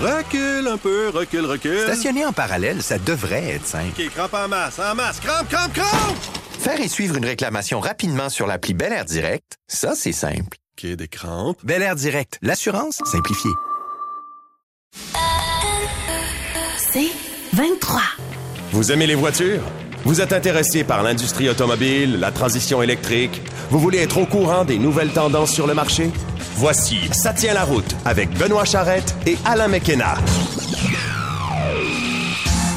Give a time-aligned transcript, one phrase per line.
[0.00, 1.80] Recule un peu, recule, recule.
[1.80, 4.00] Stationner en parallèle, ça devrait être simple.
[4.00, 6.16] OK, crampe en masse, en masse, crampe, crampe, crampe!
[6.60, 10.56] Faire et suivre une réclamation rapidement sur l'appli Bel Air Direct, ça, c'est simple.
[10.78, 11.58] OK, des crampes.
[11.64, 13.50] Bel Air Direct, l'assurance simplifiée.
[16.76, 17.10] C'est
[17.54, 18.00] 23.
[18.70, 19.62] Vous aimez les voitures?
[20.04, 23.42] Vous êtes intéressé par l'industrie automobile, la transition électrique?
[23.70, 26.12] Vous voulez être au courant des nouvelles tendances sur le marché?
[26.60, 30.16] Voici Ça tient la route avec Benoît Charrette et Alain McKenna.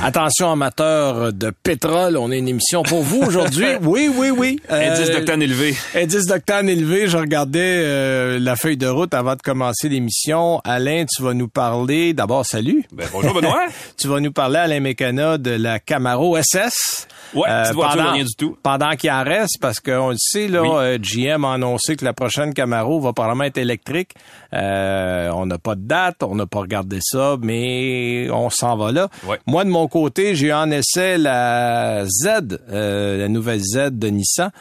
[0.04, 3.66] Attention amateurs de pétrole, on a une émission pour vous aujourd'hui.
[3.84, 4.60] Oui, oui, oui.
[4.72, 5.76] Euh, Indice d'octane élevé.
[5.96, 7.08] Indice d'octane élevé.
[7.08, 10.60] Je regardais euh, la feuille de route avant de commencer l'émission.
[10.64, 12.14] Alain, tu vas nous parler.
[12.14, 12.84] D'abord, salut.
[12.92, 13.66] Ben, bonjour Benoît.
[13.98, 17.08] tu vas nous parler, Alain Mécana, de la Camaro SS.
[17.34, 18.58] Ouais, petite voiture, rien du tout.
[18.62, 20.70] Pendant qu'il en reste, parce qu'on le sait, là, Oui.
[20.74, 24.12] euh, GM a annoncé que la prochaine Camaro va probablement être électrique.
[24.54, 28.92] Euh, on n'a pas de date, on n'a pas regardé ça, mais on s'en va
[28.92, 29.08] là.
[29.26, 29.40] Ouais.
[29.48, 34.52] Moi, de mon côté, j'ai en essai la Z, euh, la nouvelle Z de Nissan.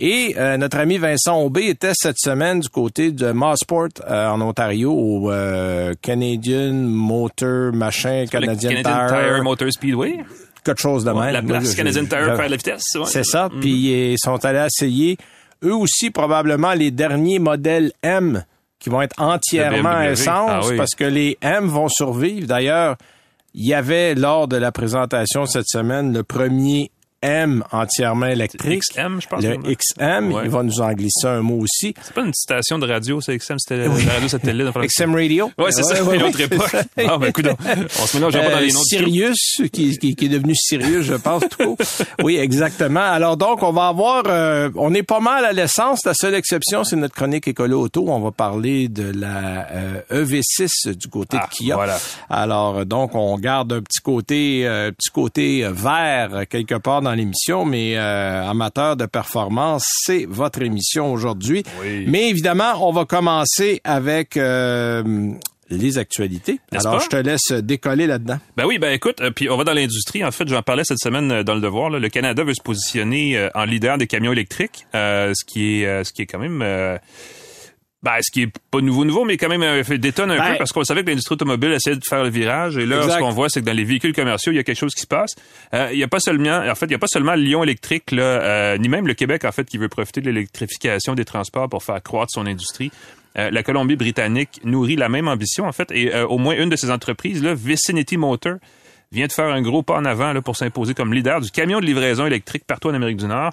[0.00, 4.40] Et euh, notre ami Vincent Aubé était cette semaine du côté de Massport euh, en
[4.40, 10.18] Ontario au euh, Canadian Motor machin Canadian, Canadian Tire, Tire Motor Speedway?
[10.62, 11.32] quelque chose de Ouais, même.
[11.32, 12.84] la place Canadian Tire faire la vitesse.
[12.94, 13.06] ouais.
[13.06, 13.48] c'est ça.
[13.48, 13.60] Mhm.
[13.60, 15.16] Puis ils sont allés essayer
[15.64, 18.44] eux aussi probablement les derniers modèles M
[18.78, 20.76] qui vont être entièrement essence Ah oui.
[20.76, 22.46] parce que les M vont survivre.
[22.46, 22.96] D'ailleurs,
[23.54, 26.90] il y avait lors de la présentation cette semaine le premier
[27.22, 28.80] M entièrement électrique.
[28.92, 29.42] XM, je pense.
[29.42, 29.56] Le.
[29.56, 30.42] XM, Ouais.
[30.44, 31.92] il va nous en glisser un mot aussi.
[32.00, 34.66] C'est pas une station de radio, c'est XM, c'était la radio satellite.
[34.86, 35.50] XM Radio.
[35.58, 36.76] Ouais, c'est ça, Ouais, une autre époque.
[36.96, 37.46] Ah, ben, écoute,
[38.00, 41.02] on se mélange pas dans Euh, les noms Sirius, qui, qui, qui est devenu Sirius,
[41.04, 41.76] je pense, tout court.
[42.22, 43.00] Oui, exactement.
[43.00, 46.04] Alors donc, on va avoir, euh, on est pas mal à l'essence.
[46.04, 48.04] La seule exception, c'est notre chronique écolo auto.
[48.08, 51.74] On va parler de la euh, EV6 du côté Ah, de Kia.
[51.74, 51.98] voilà.
[52.30, 57.64] Alors donc, on garde un petit côté, euh, petit côté vert quelque part dans l'émission,
[57.64, 61.62] mais euh, amateur de performance, c'est votre émission aujourd'hui.
[61.80, 62.04] Oui.
[62.06, 65.32] Mais évidemment, on va commencer avec euh,
[65.70, 66.60] les actualités.
[66.72, 67.04] Alors, pas?
[67.04, 68.38] je te laisse décoller là-dedans.
[68.56, 70.24] Ben oui, ben écoute, euh, puis on va dans l'industrie.
[70.24, 71.90] En fait, j'en parlais cette semaine euh, dans le Devoir.
[71.90, 71.98] là.
[71.98, 76.12] le Canada veut se positionner euh, en leader des camions électriques, ce qui est, ce
[76.12, 76.98] qui est quand même.
[78.02, 80.52] Ben, ce qui est pas nouveau, nouveau, mais quand même euh, fait détonne un Ben-
[80.52, 82.76] peu parce qu'on savait que l'industrie automobile essayait de faire le virage.
[82.76, 83.14] Et là, Exact.
[83.14, 85.00] ce qu'on voit, c'est que dans les véhicules commerciaux, il y a quelque chose qui
[85.02, 85.34] se passe.
[85.74, 88.12] Euh, il y a pas seulement, en fait, il y a pas seulement Lyon électrique,
[88.12, 91.68] là, euh, ni même le Québec, en fait, qui veut profiter de l'électrification des transports
[91.68, 92.92] pour faire croître son industrie.
[93.36, 96.76] Euh, la Colombie-Britannique nourrit la même ambition, en fait, et euh, au moins une de
[96.76, 98.54] ces entreprises, là, Vicinity Motor,
[99.12, 101.80] vient de faire un gros pas en avant là, pour s'imposer comme leader du camion
[101.80, 103.52] de livraison électrique partout en Amérique du Nord.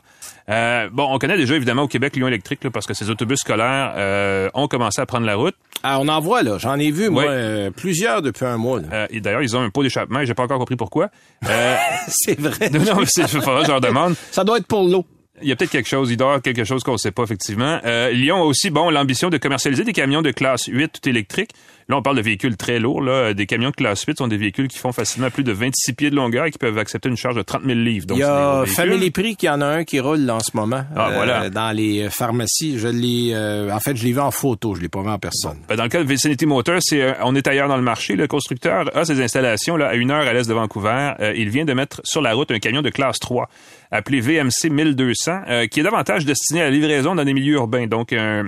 [0.50, 3.40] Euh, bon, on connaît déjà évidemment au Québec Lyon électrique là, parce que ces autobus
[3.40, 5.56] scolaires euh, ont commencé à prendre la route.
[5.84, 6.58] Ah, on en voit, là.
[6.58, 8.82] J'en ai vu, moi, euh, plusieurs depuis un mois.
[8.92, 11.10] Euh, et d'ailleurs, ils ont un pot d'échappement et j'ai pas encore compris pourquoi.
[11.48, 11.76] Euh,
[12.08, 12.70] C'est vrai.
[12.72, 14.16] non, non, mais c'est je leur demande.
[14.32, 15.06] Ça doit être pour l'eau.
[15.42, 17.12] Il y a peut-être quelque chose, il doit y avoir quelque chose qu'on ne sait
[17.12, 17.80] pas effectivement.
[17.84, 21.52] Euh, Lyon a aussi bon l'ambition de commercialiser des camions de classe 8 tout électriques.
[21.88, 23.02] Là, on parle de véhicules très lourds.
[23.02, 23.36] Là.
[23.36, 26.10] Des camions de classe 8 sont des véhicules qui font facilement plus de 26 pieds
[26.10, 28.08] de longueur et qui peuvent accepter une charge de 30 000 livres.
[28.08, 28.64] Donc, Il y a.
[28.66, 30.78] Family Prix qui en a un qui roule en ce moment.
[30.78, 31.50] euh, Ah, voilà.
[31.52, 32.80] Dans les pharmacies.
[32.80, 34.74] Je l'ai, euh, en fait, je l'ai vu en photo.
[34.74, 35.58] Je l'ai pas vu en personne.
[35.70, 38.16] Ben, dans le cas de Vicinity Motors, c'est euh, on est ailleurs dans le marché.
[38.16, 41.12] Le constructeur a ses installations là, à une heure à l'est de Vancouver.
[41.20, 43.48] Euh, il vient de mettre sur la route un camion de classe 3
[43.92, 47.86] appelé VMC 1200, euh, qui est davantage destiné à la livraison dans des milieux urbains.
[47.86, 48.46] Donc un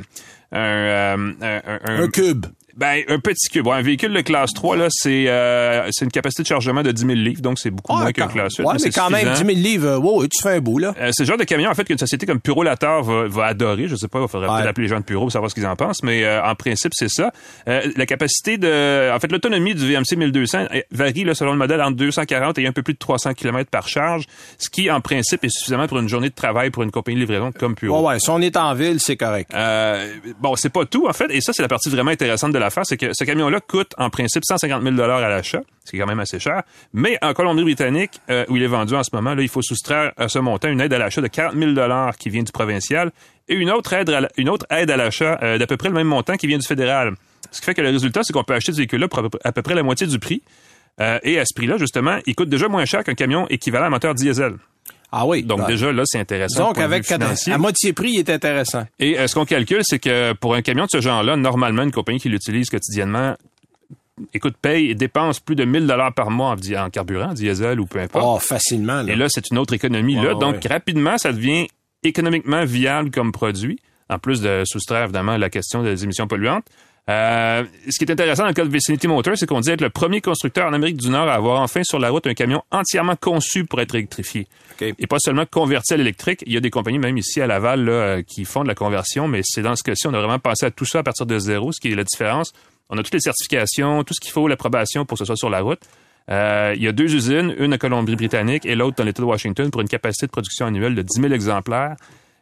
[0.52, 2.46] un, euh, un, un- Un cube.
[2.78, 3.68] Ben, un petit cube.
[3.68, 7.02] Un véhicule de classe 3, là, c'est euh, c'est une capacité de chargement de 10
[7.02, 8.64] 000 livres, donc c'est beaucoup moins qu'un classe 8.
[8.66, 9.46] ouais, mais, c'est quand même, 10 suffisant.
[9.48, 10.94] 000 livres, euh, wow, tu fais un bout, là.
[11.02, 13.46] Euh, c'est le genre de camion, en fait, qu'une société comme Puro Latar va, va
[13.46, 13.88] adorer.
[13.88, 14.56] Je sais pas, il faudrait Ouais.
[14.58, 16.56] peut-être appeler les gens de Puro pour savoir ce qu'ils en pensent, mais euh, en
[16.56, 17.32] principe, c'est ça.
[17.68, 19.12] Euh, la capacité de...
[19.14, 22.68] En fait, l'autonomie du VMC 1200 euh, varie, là, selon le modèle, entre 240 et
[22.68, 24.26] un peu plus de 300 km par charge,
[24.60, 27.22] ce qui, en principe, est suffisant pour une journée de travail pour une compagnie de
[27.22, 28.02] livraison comme Puro.
[28.02, 29.52] Ouais, ouais, si on est en ville, c'est correct.
[29.54, 32.60] Euh, bon, c'est pas tout, en fait, et ça, c'est la partie vraiment intéressante de
[32.84, 36.08] c'est que ce camion-là coûte, en principe, 150 000 à l'achat, ce qui est quand
[36.08, 36.64] même assez cher,
[36.94, 40.12] mais en Colombie-Britannique, euh, où il est vendu en ce moment, là, il faut soustraire
[40.18, 43.12] à ce montant une aide à l'achat de 40 000 qui vient du provincial
[43.48, 46.58] et une autre aide à, l'achat euh, d'à peu près le même montant qui vient
[46.58, 47.14] du fédéral.
[47.52, 49.62] Ce qui fait que le résultat, c'est qu'on peut acheter ce véhicule-là pour à peu
[49.62, 50.42] près la moitié du prix.
[51.00, 53.90] Euh, et à ce prix-là, justement, il coûte déjà moins cher qu'un camion équivalent à
[53.90, 54.56] moteur diesel.
[55.12, 55.44] Ah oui.
[55.44, 56.68] Donc bah, déjà, là, c'est intéressant.
[56.68, 58.86] donc avec à moitié prix, il est intéressant.
[59.00, 61.92] Et euh, ce qu'on calcule, c'est que pour un camion de ce genre-là, normalement, une
[61.92, 63.36] compagnie qui l'utilise quotidiennement,
[64.34, 67.86] écoute, paye et dépense plus de 1000 dollars par mois en, en carburant, diesel ou
[67.86, 68.26] peu importe.
[68.28, 69.14] Oh, facilement, là.
[69.14, 70.16] Et là, c'est une autre économie.
[70.16, 70.34] là.
[70.34, 70.70] Ouais, Donc, ouais.
[70.70, 71.68] rapidement, ça devient
[72.04, 73.80] économiquement viable comme produit,
[74.10, 76.66] en plus de soustraire, évidemment, la question des émissions polluantes.
[77.10, 79.82] Euh, ce qui est intéressant dans le cas de Vicinity Motors, c'est qu'on dit être
[79.82, 82.64] le premier constructeur en Amérique du Nord à avoir enfin sur la route un camion
[82.70, 84.48] entièrement conçu pour être électrifié.
[84.74, 84.94] OK.
[85.00, 86.44] Et pas seulement converti à l'électrique.
[86.46, 88.76] Il y a des compagnies, même ici à Laval, là, euh, qui font de la
[88.76, 91.26] conversion, mais c'est dans ce cas-ci, on a vraiment pensé à tout ça à partir
[91.26, 92.52] de zéro, ce qui est la différence.
[92.90, 95.50] On a toutes les certifications, tout ce qu'il faut, l'approbation pour que ce soit sur
[95.50, 95.82] la route.
[96.30, 99.72] Euh, il y a deux usines, une à Colombie-Britannique et l'autre dans l'État de Washington
[99.72, 101.96] pour une capacité de production annuelle de 10 000 exemplaires.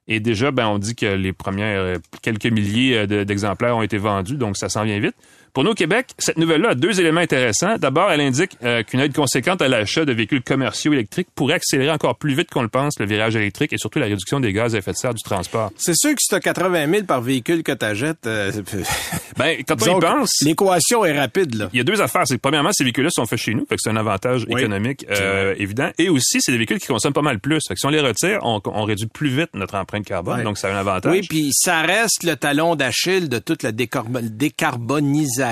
[0.07, 3.81] Et déjà, ben, on dit que les premières euh, quelques milliers euh, de- d'exemplaires ont
[3.81, 5.15] été vendus, donc ça s'en vient vite.
[5.55, 7.77] Pour nous au Québec, cette nouvelle-là a deux éléments intéressants.
[7.77, 11.91] D'abord, elle indique euh, qu'une aide conséquente à l'achat de véhicules commerciaux électriques pourrait accélérer
[11.91, 14.75] encore plus vite qu'on le pense le virage électrique et surtout la réduction des gaz
[14.75, 15.71] à effet de serre du transport.
[15.77, 18.51] C'est sûr que si t'as 80 000 par véhicule que t'achètes, euh,
[19.37, 21.69] Ben, quand on disons y que pense, l'équation est rapide, là.
[21.71, 22.23] il y a deux affaires.
[22.25, 25.05] C'est premièrement, ces véhicules-là sont faits chez nous, fait que c'est un avantage Oui, économique
[25.09, 25.89] euh, évident.
[25.97, 27.61] Et aussi, c'est des véhicules qui consomment pas mal plus.
[27.65, 30.57] Fait que si on les retire, on, on réduit plus vite notre empreinte carbone, donc
[30.57, 31.13] ça a un avantage.
[31.13, 35.44] Oui, puis ça reste le talon d'Achille de toute la décarbo- décarbonisation.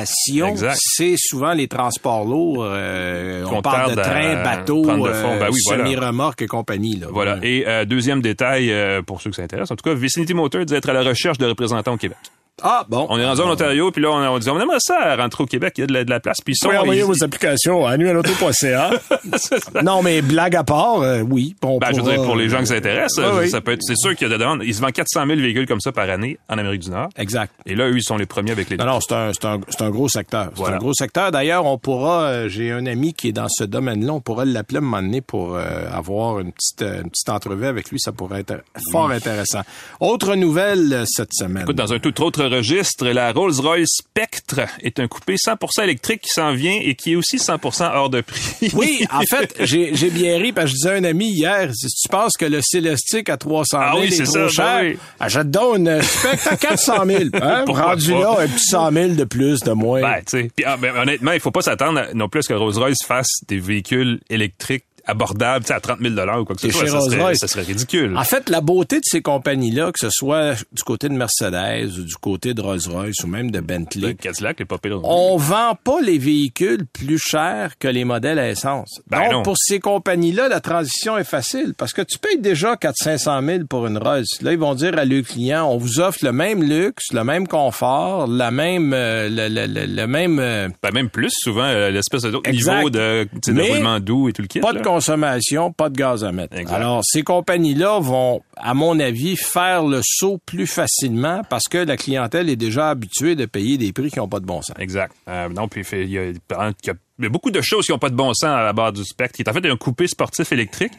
[0.75, 2.63] C'est souvent les transports lourds.
[2.65, 5.37] euh, on parle de bateaux, prendre de fond.
[5.39, 5.85] Ben oui, voilà.
[5.85, 6.97] semi-remorques et compagnie.
[6.97, 7.07] Là.
[7.11, 7.37] Voilà.
[7.41, 10.65] Et euh, deuxième détail, euh, pour ceux que ça intéresse, en tout cas, Vicinity Motor
[10.65, 12.17] dit être à la recherche de représentants au Québec.
[12.61, 13.07] Ah, bon.
[13.09, 15.47] On est rendu en Ontario, puis là, on, on dit, on aimerait ça rentrer au
[15.47, 16.67] Québec, il y a de la, de la place, puis ils sont...
[16.67, 18.91] Vous pouvez envoyer ils- vos applications à annuelauto.ca.
[19.83, 21.55] non, mais blague à part, euh, oui.
[21.63, 23.49] On Ben, je veux dire, pour les gens que ça intéresse, Oui, euh, oui.
[23.49, 24.61] ça peut être, c'est sûr qu'il y a de la demande.
[24.63, 27.09] Ils se vendent 400 000 véhicules comme ça par année en Amérique du Nord.
[27.17, 27.51] Exact.
[27.65, 29.59] Et là, eux, ils sont les premiers avec les Non, non, c'est un, c'est un,
[29.79, 30.49] un gros secteur.
[30.53, 30.75] C'est Voilà.
[30.75, 31.31] un gros secteur.
[31.31, 34.77] D'ailleurs, on pourra, euh, j'ai un ami qui est dans ce domaine-là, on pourra l'appeler
[34.77, 37.99] à un moment donné pour euh, avoir une petite, euh, une petite entrevue avec lui.
[37.99, 39.61] Ça pourrait être fort intéressant.
[39.99, 41.63] Autre nouvelle euh, cette semaine.
[41.63, 46.29] Écoute, dans un tout autre registre, la Rolls-Royce Spectre est un coupé 100% électrique qui
[46.29, 48.71] s'en vient et qui est aussi 100% hors de prix.
[48.73, 51.87] Oui, en fait, j'ai bien ri parce que je disais à un ami hier, si
[51.87, 54.79] tu penses que le Célestique à 300 000 Ah oui, est trop ça, ben cher,
[54.83, 54.97] oui.
[55.19, 57.23] achète donc une Spectre à 400 000.
[57.43, 57.65] Hein?
[57.67, 58.19] Rendu pas?
[58.19, 60.01] là, un petit 100 000 de plus, de moins.
[60.01, 63.27] Ben, ah, ben, honnêtement, il faut pas s'attendre non plus à ce que Rolls-Royce fasse
[63.47, 66.81] des véhicules électriques sais, à 30 000 ou quoi que ce soit.
[66.81, 67.39] chez Ça serait, Rolls-Royce.
[67.39, 68.17] ça serait ridicule.
[68.17, 72.03] En fait, la beauté de ces compagnies-là, que ce soit du côté de Mercedes ou
[72.03, 74.99] du côté de Rolls-Royce ou même de Le Bentley, Cadillac est pas pire.
[75.03, 79.01] on vend pas les véhicules plus chers que les modèles à essence.
[79.09, 79.43] Ben Donc, non.
[79.43, 83.87] pour ces compagnies-là, la transition est facile parce que tu payes déjà 400-500 000 pour
[83.87, 84.23] une Rolls.
[84.41, 87.47] Là, ils vont dire à leurs clients, on vous offre le même luxe, le même
[87.47, 91.89] confort, la même, euh, le, le- le- le même, euh, Ben, même plus, souvent, euh,
[91.91, 94.59] l'espèce de niveau de, de roulement doux et tout le kit.
[94.59, 94.79] pas là.
[94.79, 96.57] de consommation, pas de gaz à mettre.
[96.57, 96.75] Exact.
[96.75, 101.97] Alors, ces compagnies-là vont, à mon avis, faire le saut plus facilement parce que la
[101.97, 104.75] clientèle est déjà habituée de payer des prix qui n'ont pas de bon sens.
[104.79, 105.13] Exact.
[105.27, 106.53] Euh, non, puis il y, a, il y
[106.89, 108.73] a- il y a beaucoup de choses qui n'ont pas de bon sens à la
[108.73, 110.93] barre du spectre, qui est en fait un coupé sportif électrique.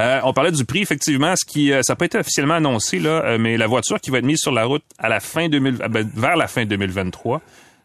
[0.00, 2.98] Euh, on parlait du prix, effectivement, ce qui euh, ça n'a pas été officiellement annoncé,
[2.98, 5.48] là, euh, mais la voiture qui va être mise sur la route à la fin
[5.48, 7.40] 2000, euh, ben, vers la fin 2023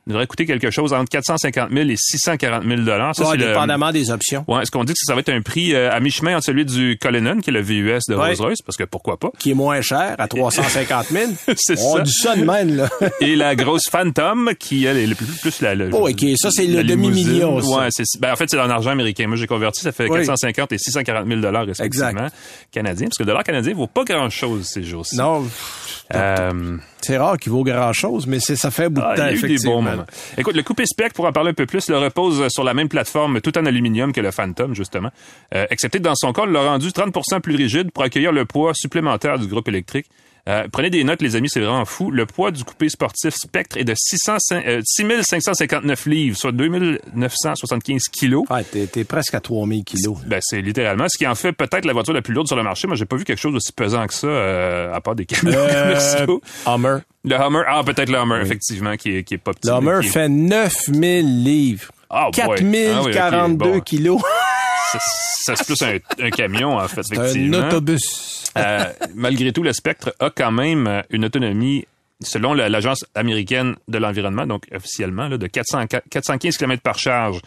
[0.08, 3.16] devrait coûter quelque chose entre 450 000 et 640 000 dollars.
[3.16, 4.46] Ça, Pas c'est le- dépendamment des options.
[4.48, 6.66] Ouais, ce qu'on dit, que ça va être un prix euh, à mi-chemin entre celui
[6.66, 8.28] du Cullinan, qui est le VUS de Ouais.
[8.28, 11.32] Rolls-Royce, parce que pourquoi pas, Qui est moins cher, à 350 000.
[11.58, 12.02] C'est On ça.
[12.04, 12.90] dit ça de même, là.
[13.22, 16.50] et la grosse Phantom, qui elle, est le plus, plus la, le, Oh, ok, ça,
[16.52, 17.60] c'est le demi-million.
[17.60, 19.28] Ouais, c'est, ben, en fait, c'est en argent américain.
[19.28, 20.20] Moi, j'ai converti, ça fait Oui.
[20.20, 22.28] 450 et 640 000 dollars respectivement
[22.72, 25.16] canadiens, parce que le dollar canadien vaut pas grand-chose ces jours-ci.
[25.18, 25.46] Non,
[26.14, 29.24] Euh, c'est rare qu'il vaut grand-chose, mais c'est, ça fait un bout de ah, temps,
[29.24, 29.76] il y a eu des effectivement.
[29.78, 29.82] bons
[30.38, 32.90] Écoute, le coupé spec, pour en parler un peu plus, le repose sur la même
[32.90, 35.10] plateforme tout en aluminium que le Phantom, justement.
[35.54, 38.46] Euh, excepté que dans son cas, on l'a rendu 30% plus rigide pour accueillir le
[38.46, 40.08] poids supplémentaire du groupe électrique.
[40.48, 42.12] Euh, prenez des notes, les amis, c'est vraiment fou.
[42.12, 48.44] Le poids du coupé sportif Spectre est de 600, euh, 6559 livres, soit 2975 kilos.
[48.52, 50.18] Ouais, t'es, t'es presque à 3000 kilos.
[50.28, 52.64] Ben, c'est littéralement ce qui en fait peut-être la voiture la plus lourde sur le
[52.64, 52.88] marché.
[52.88, 55.52] Moi, j'ai pas vu quelque chose d'aussi pesant que ça, euh, à part des camions
[55.52, 56.42] commerciaux.
[56.68, 57.00] Hummer.
[57.26, 59.68] Le Hummer, ah, peut-être le Hummer, effectivement, qui est, qui est pas petit.
[59.68, 61.92] Le Hummer qui fait 9000 livres.
[62.10, 62.44] Ah, boy.
[62.44, 63.80] Ah oui, ok, 4042 bon.
[63.82, 64.22] kilos.
[65.46, 67.68] Ça, c'est plus un, un camion, en fait, un effectivement.
[67.68, 68.44] autobus.
[68.58, 71.86] Euh, malgré tout, le Spectre a quand même une autonomie,
[72.24, 77.40] selon la- l'Agence américaine de l'environnement, donc officiellement, là, de 400, 415 km par charge.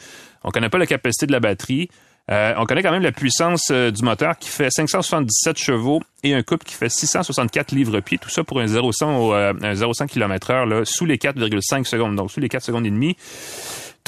[0.45, 1.89] On connaît pas la capacité de la batterie.
[2.31, 6.35] Euh, on connaît quand même la puissance euh, du moteur qui fait 577 chevaux et
[6.35, 8.19] un couple qui fait 664 livres-pieds.
[8.19, 11.85] Tout ça pour un 0-100 au, euh, un 0-100 km heure, là, sous les 4,5
[11.85, 12.17] secondes.
[12.17, 13.17] Donc, sous les 4 secondes et demie.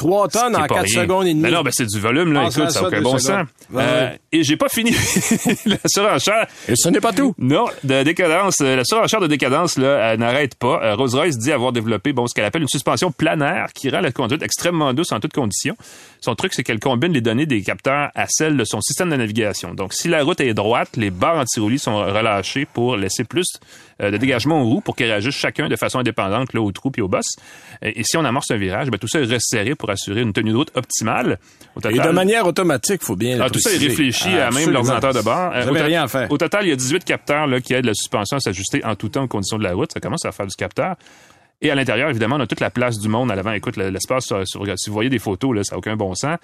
[0.01, 1.03] 3 tonnes en est pas 4 rien.
[1.03, 1.43] secondes et demie.
[1.43, 2.41] Ben non, ben c'est du volume, là.
[2.41, 3.47] À Écoute, ça n'a aucun bon secondes.
[3.47, 3.47] sens.
[3.71, 4.19] Ouais, Euh, ouais.
[4.33, 4.91] et j'ai pas fini
[5.67, 6.47] la surenchère.
[6.69, 7.35] Et ce n'est pas tout.
[7.39, 8.57] Non, de décadence.
[8.63, 10.81] euh, La surenchère de décadence là, n'arrête pas.
[10.83, 14.11] Euh, Rolls-Royce dit avoir développé bon, ce qu'elle appelle une suspension planaire qui rend la
[14.13, 15.77] conduite extrêmement douce en toutes conditions.
[16.21, 19.17] Son truc, c'est qu'elle combine les données des capteurs à celles de son système de
[19.17, 19.75] navigation.
[19.75, 23.47] Donc, si la route est droite, les barres anti-roulis sont relâchées pour laisser plus
[24.03, 26.93] euh, de dégagement aux roues pour qu'elles réagissent chacun de façon indépendante là, aux trous
[26.97, 27.37] et aux bosses.
[27.83, 30.33] Et, et si on amorce un virage, ben, tout ça est resserré pour assurer une
[30.33, 31.39] tenue de route optimale.
[31.77, 34.71] Au Et de manière automatique, faut bien le ah, tout ça est réfléchi à même
[34.71, 35.53] l'ordinateur de bord.
[35.55, 36.31] Euh, to- rien à faire.
[36.33, 38.95] Au total, il y a 18 capteurs là, qui aident la suspension à s'ajuster en
[38.97, 39.91] tout temps aux conditions de la route.
[39.93, 40.97] Ça commence à faire du capteur.
[41.63, 43.53] Et à l'intérieur, évidemment, on a toute la place du monde à l'avant.
[43.53, 46.39] Écoute, le- l'espace, sur- si vous voyez des photos, là, ça n'a aucun bon sens.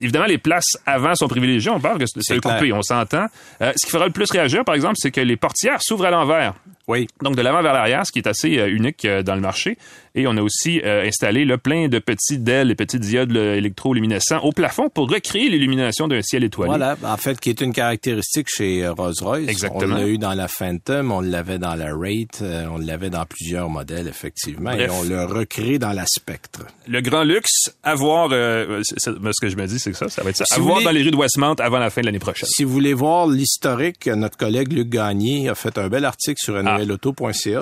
[0.00, 1.70] Évidemment, les places avant sont privilégiées.
[1.70, 3.26] On parle que c'est coupé, on s'entend.
[3.60, 6.10] Euh, ce qui fera le plus réagir, par exemple, c'est que les portières s'ouvrent à
[6.10, 6.54] l'envers.
[6.88, 7.06] Oui.
[7.22, 9.76] Donc, de l'avant vers l'arrière, ce qui est assez euh, unique euh, dans le marché.
[10.14, 14.40] Et on a aussi euh, installé là, plein de petits DEL, les petits diodes électroluminescents
[14.42, 16.70] au plafond pour recréer l'illumination d'un ciel étoilé.
[16.70, 19.48] Voilà, en fait, qui est une caractéristique chez Rolls-Royce.
[19.48, 19.94] Exactement.
[19.94, 23.68] On l'a eu dans la Phantom, on l'avait dans la Rate, on l'avait dans plusieurs
[23.68, 26.62] modèles, effectivement, et on le recrée dans la Spectre.
[26.88, 29.96] Le grand luxe, à voir, euh, c'est- c'est- ce que je me dis, c'est que
[29.96, 30.46] ça, ça va être ça.
[30.46, 32.18] Si à vous voir voulez- dans les rues de Westmount avant la fin de l'année
[32.18, 32.48] prochaine.
[32.50, 36.56] Si vous voulez voir l'historique, notre collègue Luc Gagné a fait un bel article sur
[36.56, 36.77] Ah.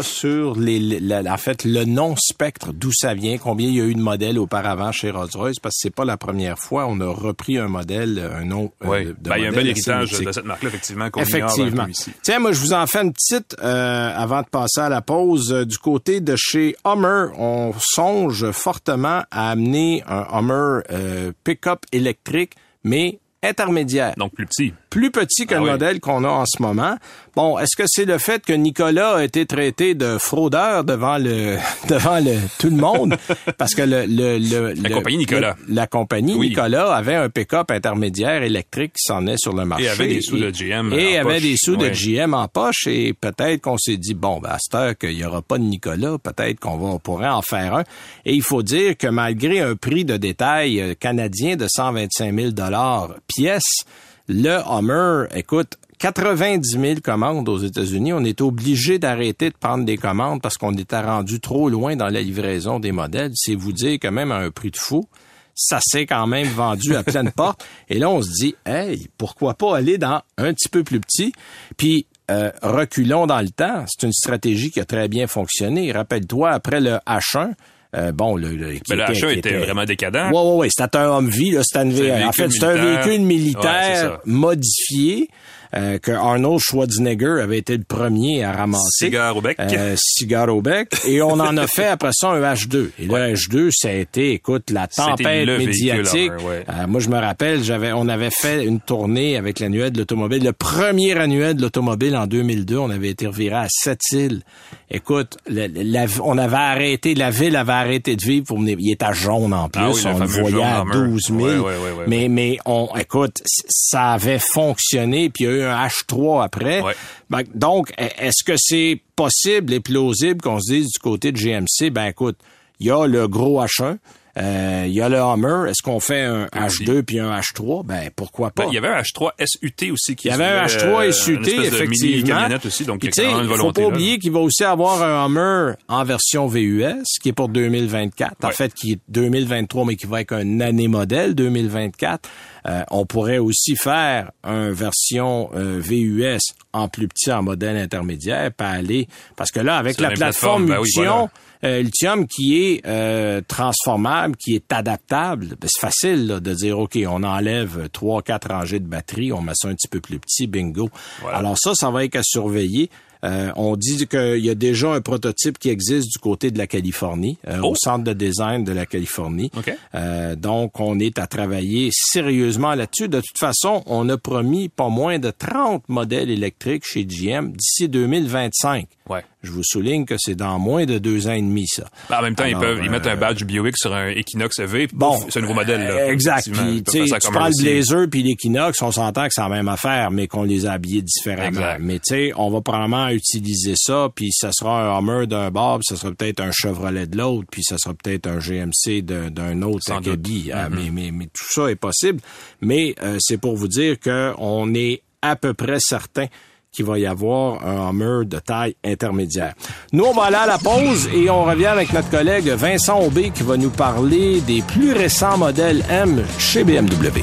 [0.02, 3.84] Sur les, la- en fait, le nom Spectre, d'où ça vient, combien il y a
[3.84, 7.06] eu de modèles auparavant chez Rolls-Royce, parce que c'est pas la première fois, on a
[7.08, 9.66] repris un modèle, un nom euh, Oui, de, ben, il y a un modèle bel
[9.68, 11.86] héritage de cette marque-là, effectivement, qu'on Effectivement.
[11.86, 12.12] ici.
[12.22, 15.52] Tiens, moi, je vous en fais une petite euh, avant de passer à la pause.
[15.52, 21.80] Euh, Du côté de chez Hummer, on songe fortement à amener un Hummer euh, pick-up
[21.92, 22.52] électrique,
[22.84, 24.14] mais intermédiaire.
[24.16, 24.72] Donc, plus petit.
[24.96, 25.70] Plus petit que Ah le oui.
[25.72, 26.96] modèle qu'on a en ce moment.
[27.34, 31.58] Bon, est-ce que c'est le fait que Nicolas a été traité de fraudeur devant le
[31.88, 33.14] devant le tout le monde?
[33.58, 35.54] Parce que le le, le La le- compagnie Nicolas.
[35.68, 36.48] le- la compagnie Oui.
[36.48, 40.22] Nicolas avait un pick-up intermédiaire électrique qui s'en est sur le marché Et avait des
[40.22, 41.42] sous de GM et en avait poche.
[41.42, 41.88] des sous de.
[41.90, 45.26] GM en poche et peut-être qu'on s'est dit bon ben à cette heure qu'il y
[45.26, 47.84] aura pas de Nicolas peut-être qu'on va on pourrait en faire un
[48.24, 52.50] et il faut dire que malgré un prix de détail euh, canadien de 125 000
[52.52, 53.84] dollars pièce
[54.28, 58.12] le Hummer écoute 90 000 commandes aux États-Unis.
[58.12, 62.08] On est obligé d'arrêter de prendre des commandes parce qu'on était rendu trop loin dans
[62.08, 63.32] la livraison des modèles.
[63.34, 65.08] C'est vous dire que même à un prix de fou,
[65.54, 67.64] ça s'est quand même vendu à pleine porte.
[67.88, 71.32] Et là, on se dit, hey, pourquoi pas aller dans un petit peu plus petit?
[71.76, 73.84] Puis, euh, reculons dans le temps.
[73.86, 75.92] C'est une stratégie qui a très bien fonctionné.
[75.92, 77.52] Rappelle-toi, après le H1,
[77.94, 80.32] euh, bon, le, le, qui Mais le était- H1 qui était vraiment décadent.
[80.32, 80.68] Ouais, ouais, ouais.
[80.70, 81.62] C'était un Humvee, là.
[81.62, 85.28] C'était en fait, c'était un véhicule militaire modifié.
[85.76, 89.06] Euh, que Arnold Schwarzenegger avait été le premier à ramasser.
[89.06, 89.56] Cigare au bec.
[89.60, 90.88] Euh, cigare au bec.
[91.06, 92.90] Et on en a fait après ça un H2.
[92.98, 96.32] Et le H2, ça a été, écoute, la tempête médiatique.
[96.46, 96.64] Ouais.
[96.68, 100.42] Euh, moi, je me rappelle, j'avais, on avait fait une tournée avec l'annuel de l'automobile.
[100.44, 104.42] Le premier annuel de l'automobile en 2002, on avait été reviré à Sept-Îles.
[104.90, 108.76] Écoute, la- on avait arrêté, la ville avait arrêté de vivre pour venir.
[108.78, 109.82] Il était jaune en plus.
[109.82, 110.92] Ah oui, le on le voyait à Hummer.
[110.92, 111.38] 12 000.
[111.40, 115.56] Ouais, ouais, ouais, ouais, mais, mais on, écoute, ça avait fonctionné, puis il y a
[115.56, 116.80] eu un H3 après.
[116.80, 116.94] Ouais.
[117.30, 121.36] Ben, donc, e- est-ce que c'est possible et plausible qu'on se dise du côté de
[121.38, 122.36] GMC, ben écoute,
[122.80, 123.96] il y a le gros H1,
[124.38, 127.86] euh, il y a le Hummer, est-ce qu'on fait un H2 puis un H3?
[127.86, 128.64] Ben pourquoi pas?
[128.64, 131.06] Ben, il y avait un H3 SUT aussi qui Il y avait un soulevait, H3
[131.08, 132.10] euh, SUT, de effectivement.
[132.10, 133.86] mini-camionnette aussi, donc il faut pas là.
[133.88, 138.44] oublier qu'il va aussi avoir un Hummer en version VUS, qui est pour 2024.
[138.44, 142.28] En fait, qui est 2023, mais qui va être un année modèle 2024.
[142.68, 146.40] Euh, on pourrait aussi faire une version euh, VUS
[146.72, 150.78] en plus petit en modèle intermédiaire, pas aller parce que là avec la plateforme ben
[150.80, 151.28] oui, voilà.
[151.64, 151.84] euh,
[152.28, 157.22] qui est euh, transformable, qui est adaptable, ben, c'est facile là, de dire OK, on
[157.22, 160.90] enlève trois quatre rangées de batterie, on met ça un petit peu plus petit, bingo.
[161.20, 161.38] Voilà.
[161.38, 162.90] Alors ça, ça va être à surveiller.
[163.26, 166.66] Euh, on dit qu'il y a déjà un prototype qui existe du côté de la
[166.66, 167.70] Californie, euh, Oh.
[167.70, 169.50] au centre de design de la Californie.
[169.94, 173.08] Euh, donc, on est à travailler sérieusement là-dessus.
[173.08, 177.88] De toute façon, on a promis pas moins de 30 modèles électriques chez GM d'ici
[177.88, 178.86] 2025.
[179.08, 179.22] Ouais.
[179.42, 181.84] Je vous souligne que c'est dans moins de deux ans et demi, ça.
[182.10, 184.58] Ben, en même temps, Alors, ils peuvent, ils mettent un badge Buick sur un Equinox
[184.58, 184.88] EV.
[184.92, 185.80] Bon, c'est un nouveau modèle.
[185.82, 186.50] Là, exact.
[186.50, 187.62] Puis, tu prends le.
[187.62, 191.02] Blazer puis l'Equinox, on s'entend que c'est la même affaire, mais qu'on les a habillés
[191.02, 191.48] différemment.
[191.60, 191.78] Exact.
[191.80, 195.78] Mais tu sais, on va probablement utiliser ça, puis ça sera un Hummer d'un bord,
[195.78, 199.62] puis ça sera peut-être un Chevrolet de l'autre, puis ça sera peut-être un GMC d'un
[199.62, 199.84] autre.
[199.90, 200.68] Ah, Mm-hmm.
[200.70, 202.20] mais, mais, mais tout ça est possible.
[202.60, 206.26] Mais euh, c'est pour vous dire que on est à peu près certain
[206.72, 209.54] qu'il va y avoir un Hummer de taille intermédiaire.
[209.92, 213.30] Nous, on va aller à la pause et on revient avec notre collègue Vincent Aubé
[213.30, 217.22] qui va nous parler des plus récents modèles M chez BMW.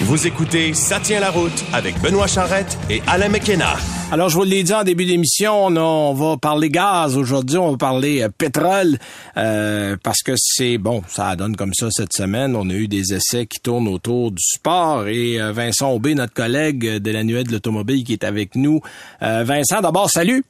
[0.00, 3.74] Vous écoutez Ça tient la route avec Benoît Charrette et Alain McKenna.
[4.12, 7.76] Alors, je vous l'ai dit en début d'émission, on, va parler gaz aujourd'hui, on va
[7.76, 8.96] parler euh, pétrole,
[9.36, 12.54] euh, parce que c'est, bon, ça donne comme ça cette semaine.
[12.54, 16.32] On a eu des essais qui tournent autour du sport et euh, Vincent Aubé, notre
[16.32, 18.80] collègue de l'annuel de l'automobile qui est avec nous.
[19.20, 20.44] Vincent, d'abord, salut!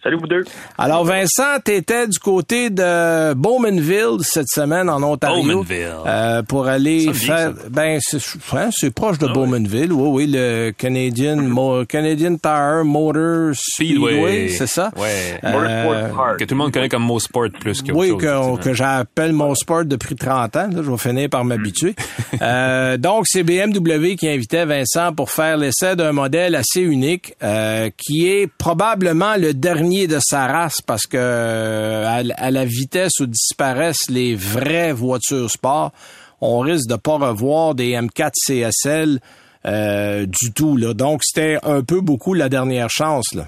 [0.00, 0.44] Salut vous deux.
[0.78, 5.42] Alors, Vincent, t'étais du côté de Bowmanville cette semaine en Ontario.
[5.42, 5.88] Bowmanville.
[6.06, 7.48] euh, pour aller Ça me dit, faire.
[7.56, 7.68] ça.
[7.68, 8.20] Ben, c'est
[8.56, 9.92] hein, c'est proche de Ah Bowmanville.
[9.92, 14.48] Oui, oui, le Canadian, Mo- Canadian Tire Motor Speedway, Speedway.
[14.50, 14.92] c'est ça?
[14.96, 15.40] Ouais.
[15.42, 16.38] Euh, Park.
[16.38, 19.32] Que tout le monde connaît comme Mo Sport plus que oui, chose, que, que j'appelle
[19.32, 20.68] mon sport depuis 30 ans.
[20.72, 21.94] Là, je vais finir par m'habituer.
[22.40, 27.90] Euh, donc, c'est BMW qui invitait Vincent pour faire l'essai d'un modèle assez unique, euh,
[27.96, 33.26] qui est probablement le dernier de sa race parce que euh, à, la vitesse où
[33.26, 35.92] disparaissent les vraies voitures sport,
[36.40, 39.18] on risque de pas revoir des M4 CSL
[39.66, 40.76] euh, du tout.
[40.76, 40.94] Là.
[40.94, 43.34] Donc, c'était un peu beaucoup la dernière chance.
[43.34, 43.44] Là.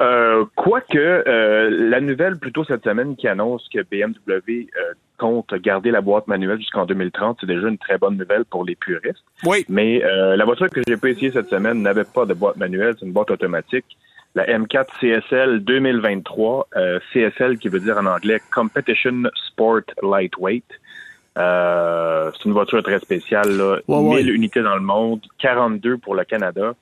[0.00, 4.66] Euh, Quoique, euh, la nouvelle plutôt cette semaine qui annonce que BMW
[5.18, 8.74] compte garder la boîte manuelle jusqu'en 2030, c'est déjà une très bonne nouvelle pour les
[8.74, 9.22] puristes.
[9.44, 9.66] Oui.
[9.68, 13.04] Mais la voiture que j'ai pu essayer cette semaine n'avait pas de boîte manuelle, c'est
[13.04, 13.84] une boîte automatique.
[14.34, 20.64] La M4 CSL 2023, euh, CSL qui veut dire en anglais Competition Sport Lightweight.
[21.38, 23.78] Euh, c'est une voiture très spéciale, là.
[23.88, 24.22] Ouais, ouais.
[24.22, 26.74] 1000 unités dans le monde, 42 pour le Canada.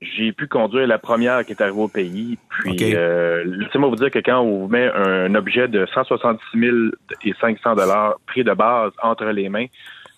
[0.00, 2.38] J'ai pu conduire la première qui est arrivée au pays.
[2.48, 6.76] Puis, euh, laissez-moi vous dire que quand on vous met un objet de 166 000
[7.24, 9.66] et 500 dollars prix de base entre les mains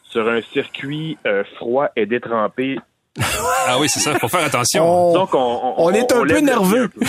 [0.02, 2.78] sur un circuit euh, froid et détrempé,
[3.66, 4.18] Ah oui, c'est ça.
[4.18, 4.84] Faut faire attention.
[4.84, 6.84] On- donc on, on est un peu nerveux.
[6.84, 7.00] un peu.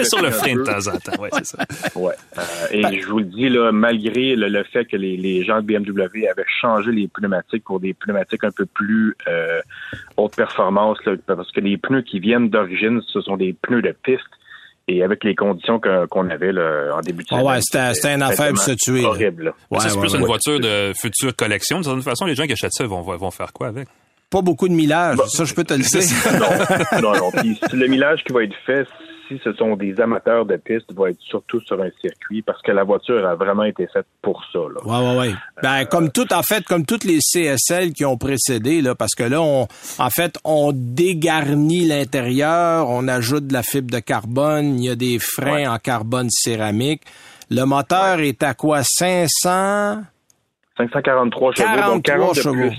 [0.00, 1.20] On, sur le un frein de temps en temps.
[1.22, 1.58] Ouais, c'est ça.
[1.96, 2.14] Ouais.
[2.38, 5.60] Euh, et je vous le dis, là, malgré le, le fait que les, les gens
[5.60, 9.60] de BMW avaient changé les pneumatiques pour des pneumatiques un peu plus euh,
[10.16, 13.94] haute performance, là, parce que les pneus qui viennent d'origine, ce sont des pneus de
[14.02, 14.22] piste.
[14.88, 17.46] Et avec les conditions qu'on avait là, en début de Ah semaine.
[17.46, 19.04] ouais, c'était- c'était une affaire pour se tuer.
[19.04, 19.52] Horrible.
[19.70, 20.18] Ouais, c'est ouais, plus ouais.
[20.20, 21.80] une voiture de future collection.
[21.80, 23.88] De toute façon, les gens qui achètent ça vont, vont faire quoi avec?
[24.30, 26.02] Pas beaucoup de millage, ça je peux te le dire.
[27.00, 27.30] non, non, non.
[27.30, 28.86] Puis le millage qui va être fait,
[29.28, 32.70] si ce sont des amateurs de piste, va être surtout sur un circuit parce que
[32.72, 34.58] la voiture a vraiment été faite pour ça.
[34.58, 34.84] Là.
[34.84, 35.34] Ouais, ouais, ouais.
[35.62, 39.24] Ben, comme tout, en fait, comme toutes les CSL qui ont précédé, là, parce que
[39.24, 39.66] là, on,
[39.98, 44.96] en fait, on dégarnit l'intérieur, on ajoute de la fibre de carbone, il y a
[44.96, 45.66] des freins Ouais.
[45.68, 47.02] en carbone céramique.
[47.50, 48.82] Le moteur est à quoi?
[48.82, 50.02] 500?
[50.78, 52.76] 543 chevaux, 43 donc 40 de plus.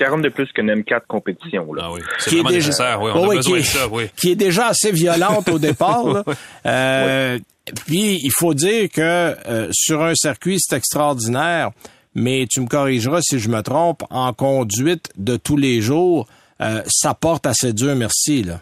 [0.00, 1.72] 40 de plus qu'une M4 compétition.
[1.72, 1.82] Là.
[1.86, 2.00] Ah oui.
[2.18, 3.00] C'est qui est vraiment déjà, nécessaire.
[3.02, 3.88] Oui, on Ouais, a ouais, besoin qui de est- ça.
[3.88, 4.04] Oui.
[4.16, 6.04] qui est déjà assez violente au départ.
[6.12, 6.24] là.
[6.66, 7.38] Euh,
[7.86, 11.70] Puis il faut dire que euh, sur un circuit, c'est extraordinaire,
[12.14, 16.26] mais tu me corrigeras si je me trompe, en conduite de tous les jours,
[16.60, 18.42] euh, ça porte assez dur, merci.
[18.42, 18.60] Là.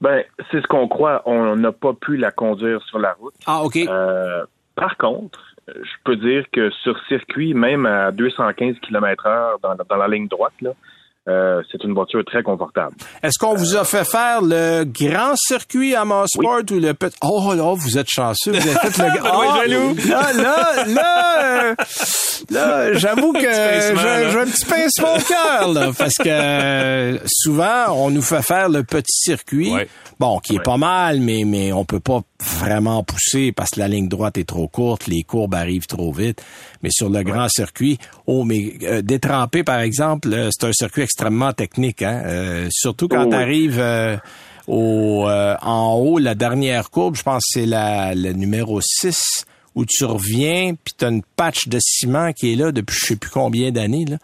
[0.00, 1.22] Ben, c'est ce qu'on croit.
[1.26, 3.34] On n'a pas pu la conduire sur la route.
[3.46, 3.76] Ah, OK.
[3.76, 9.74] Euh, par contre, je peux dire que sur circuit, même à 215 km heure dans,
[9.74, 10.72] dans la ligne droite, là,
[11.28, 12.96] euh, c'est une voiture très confortable.
[13.22, 17.16] Est-ce qu'on vous a fait faire le grand circuit à Mosport ou le petit...
[17.22, 19.20] Oh là, vous êtes chanceux, vous avez fait le...
[19.24, 19.94] Ah, jaloux.
[20.08, 21.74] Là, là, là, euh,
[22.50, 28.10] là, j'avoue que j'ai un petit pincement au cœur, là, parce que euh, souvent, on
[28.10, 29.72] nous fait faire le petit circuit,
[30.18, 33.88] bon, qui est pas mal, mais, mais on peut pas vraiment pousser parce que la
[33.88, 36.42] ligne droite est trop courte, les courbes arrivent trop vite.
[36.82, 41.02] Mais sur le grand circuit, oh, mais euh, détrempé, par exemple, euh, c'est un circuit
[41.02, 43.80] extrêmement technique, hein, euh, surtout quand Oh, tu arrives
[44.66, 49.44] au, euh, en haut, la dernière courbe, je pense que c'est la, le numéro 6,
[49.74, 53.06] où tu reviens, puis tu as une patch de ciment qui est là depuis je
[53.06, 54.04] sais plus combien d'années.
[54.04, 54.18] Là.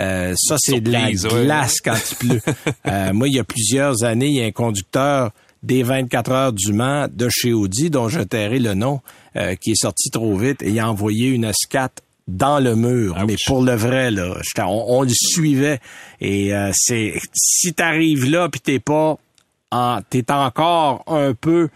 [0.00, 1.44] Euh, ça, c'est de la ouais.
[1.44, 2.40] glace quand il pleut.
[2.86, 5.30] Euh, moi, il y a plusieurs années, il y a un conducteur
[5.62, 9.00] des 24 heures du Mans de chez Audi, dont je tairai le nom,
[9.36, 11.90] euh, qui est sorti trop vite et il a envoyé une S4
[12.28, 15.80] dans le mur, mais pour le vrai là, on le suivait.
[16.20, 19.18] Et euh, c'est si t'arrives là puis t'es pas
[19.70, 21.68] en t'es encore un peu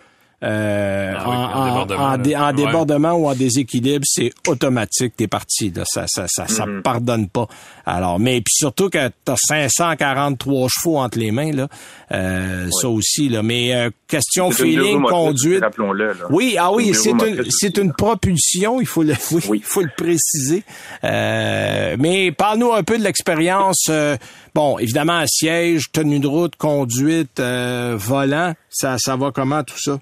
[0.42, 2.52] euh, Ah oui, en, en débordement, en dé- Ouais.
[2.52, 5.70] débordement ou en déséquilibre, c'est automatique, t'es parti.
[5.74, 5.82] Là.
[5.86, 6.82] Ça, ça, ça, ça Mm-hmm.
[6.82, 7.46] pardonne pas.
[7.86, 11.68] Alors, mais puis surtout que t'as 543 chevaux entre les mains, là,
[12.12, 13.28] euh, ça aussi.
[13.28, 13.42] Là.
[13.42, 15.62] Mais euh, question feeling, conduite.
[15.62, 16.12] Rappelons-le.
[16.30, 19.14] Oui, ah oui, c'est une, c'est une propulsion, il faut le,
[19.48, 20.64] oui, faut le préciser.
[21.04, 23.86] Euh, mais parle-nous un peu de l'expérience.
[23.88, 24.16] euh,
[24.54, 29.98] bon, évidemment, siège, tenue de route, conduite, euh, volant, ça, ça va comment tout ça?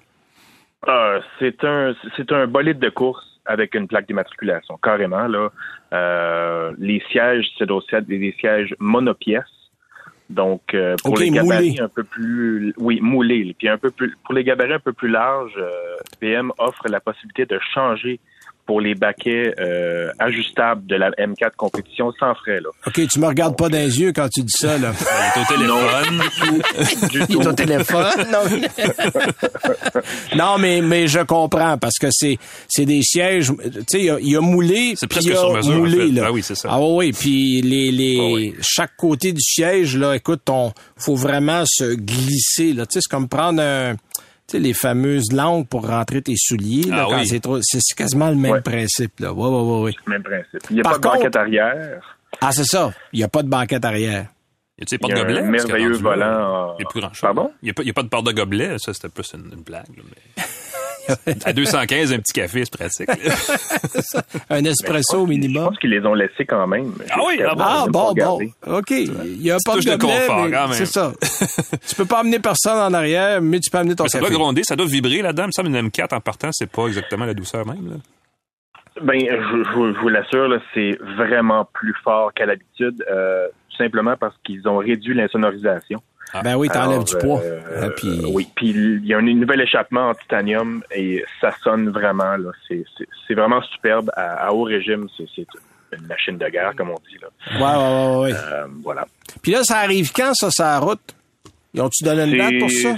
[0.87, 5.51] Ah, c'est un c'est un bolide de course avec une plaque d'immatriculation, carrément là.
[5.93, 9.43] Euh, les sièges, c'est aussi des, sièges monopièces.
[10.29, 14.33] Donc euh, pour les gabarits un peu plus oui, moulés, puis un peu plus pour
[14.33, 18.19] les gabarits un peu plus larges, euh, PM offre la possibilité de changer
[18.65, 22.69] pour les baquets euh, ajustables de la M4 compétition sans frais là.
[22.87, 24.91] OK, tu me regardes pas dans les yeux quand tu dis ça, là.
[25.35, 27.09] Il est au téléphone.
[27.11, 27.47] Du Il est tout.
[27.47, 28.05] au téléphone.
[28.31, 28.39] Non,
[30.35, 34.09] non mais, mais je comprends parce que c'est, c'est des sièges, tu sais, il y
[34.09, 36.11] a, il y a moulé, C'est presque il y a sur mesure, en moulé, fait.
[36.11, 36.23] là.
[36.27, 36.69] Ah oui, c'est ça.
[36.71, 38.53] Ah oui, puis les, les, Ah oui.
[38.61, 42.85] chaque côté du siège, là, écoute, on, faut vraiment se glisser, là.
[42.85, 43.95] Tu sais, c'est comme prendre un,
[44.47, 47.27] sais, les fameuses langues pour rentrer tes souliers, là, Ah quand oui.
[47.27, 48.61] c'est trop, c'est quasiment le même Ouais.
[48.61, 49.33] principe, là.
[49.33, 49.93] Ouais, ouais, ouais, ouais.
[50.07, 50.61] Même principe.
[50.69, 52.17] Il n'y a Par pas de banquette arrière.
[52.41, 52.93] Ah, c'est ça.
[53.13, 54.27] Il y a pas de banquette arrière.
[54.77, 55.41] Il y a porte-gobelets?
[55.41, 57.21] Parce que merveilleux volant Il n'y a plus grand-chose.
[57.21, 57.51] Pardon?
[57.61, 58.75] Il n'y a, pas- a pas de porte de gobelet.
[58.77, 59.87] Ça, c'était plus une, une blague.
[59.95, 60.43] là, mais...
[61.45, 63.09] à 215, un petit café, c'est pratique.
[64.49, 65.69] Un espresso au Je minimum.
[65.69, 66.91] pense qu'ils les ont laissés quand même.
[67.11, 67.63] Ah oui, ah bon?
[67.65, 68.39] Ah, bon, bon.
[68.77, 68.91] OK.
[68.91, 70.73] Il y a pas de touche de confort, mais quand même.
[70.73, 71.13] C'est ça.
[71.87, 74.29] tu peux pas amener personne en arrière, mais tu peux amener ton Mais ça café.
[74.31, 75.43] doit gronder, ça doit vibrer là-dedans.
[75.43, 77.89] Il me semble une M4 en partant, c'est pas exactement la douceur même.
[77.89, 77.95] Là.
[79.01, 83.77] Ben, je, je vous- je vous l'assure, c'est vraiment plus fort qu'à l'habitude, euh, tout
[83.77, 86.01] simplement parce qu'ils ont réduit l'insonorisation.
[86.43, 87.39] Ben oui, t'enlèves du poids.
[87.41, 91.51] euh, Ah, puis- Oui, puis il y a un nouvel échappement en titanium et ça
[91.63, 92.35] sonne vraiment.
[92.37, 95.07] Là, c'est, c'est, c'est vraiment superbe à, à haut régime.
[95.17, 95.45] C'est, c'est
[95.97, 97.17] une machine de guerre, comme on dit.
[97.21, 97.27] Là.
[97.57, 98.37] Ouais, ouais, ouais, ouais.
[98.51, 99.05] Euh, voilà.
[99.41, 100.99] Puis là, ça arrive quand, ça, sa route?
[101.73, 102.95] Ils ont-tu donné une date pour ça?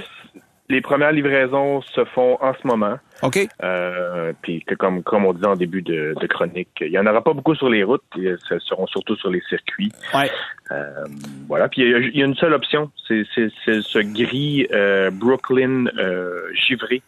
[0.70, 3.00] Les premières livraisons se font en ce moment.
[3.24, 3.40] OK.
[3.64, 7.06] Euh, puis que comme comme on disait en début de, de chronique, il y en
[7.08, 9.92] aura pas beaucoup sur les routes, et ce seront surtout sur les circuits.
[10.14, 10.30] Ouais.
[10.72, 11.06] Euh,
[11.48, 11.70] voilà.
[11.70, 15.86] Puis il y, a- il y a une seule option, c'est ce gris euh, Brooklyn
[15.98, 17.02] euh, givré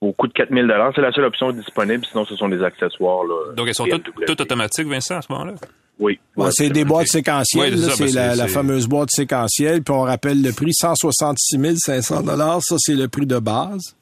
[0.00, 0.92] au coût de 4000 dollars.
[0.94, 2.04] C'est la seule option disponible.
[2.10, 3.24] Sinon, ce sont des accessoires.
[3.24, 5.54] Là, Donc, elles sont toutes, toutes automatiques, Vincent, à ce moment-là?
[5.98, 6.18] Oui.
[6.36, 7.78] Ouais, c'est des boîtes séquentielles.
[7.78, 9.82] C'est la, fameuse boîte séquentielle.
[9.82, 12.24] Puis on rappelle le prix, 166 500
[12.60, 13.96] Ça, c'est le prix de base.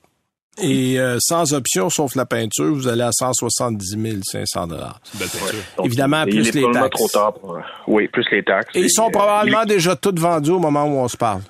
[0.62, 5.28] Et euh, sans option, sauf la peinture, vous allez à 170 500 C'est une belle
[5.28, 5.59] peinture.
[5.76, 7.00] Donc, évidemment, il plus est les probablement taxes.
[7.00, 8.70] trop tard pour- Oui, plus les taxes.
[8.76, 11.40] Et ils sont euh, probablement déjà toutes vendus au moment où on se parle.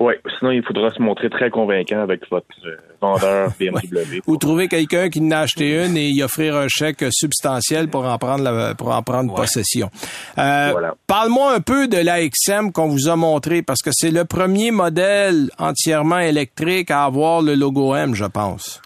[0.00, 4.20] Oui, sinon il faudra se montrer très convaincant avec votre euh, vendeur BMW.
[4.28, 8.04] Ou trouver quelqu'un qui en a acheté une et y offrir un chèque substantiel pour
[8.06, 9.40] en prendre la- pour en prendre Ouais.
[9.40, 9.90] possession.
[10.38, 10.94] Euh, Voilà.
[11.08, 15.50] Parle-moi un peu de l'AXM qu'on vous a montré parce que c'est le premier modèle
[15.58, 18.80] entièrement électrique à avoir le logo M, je pense.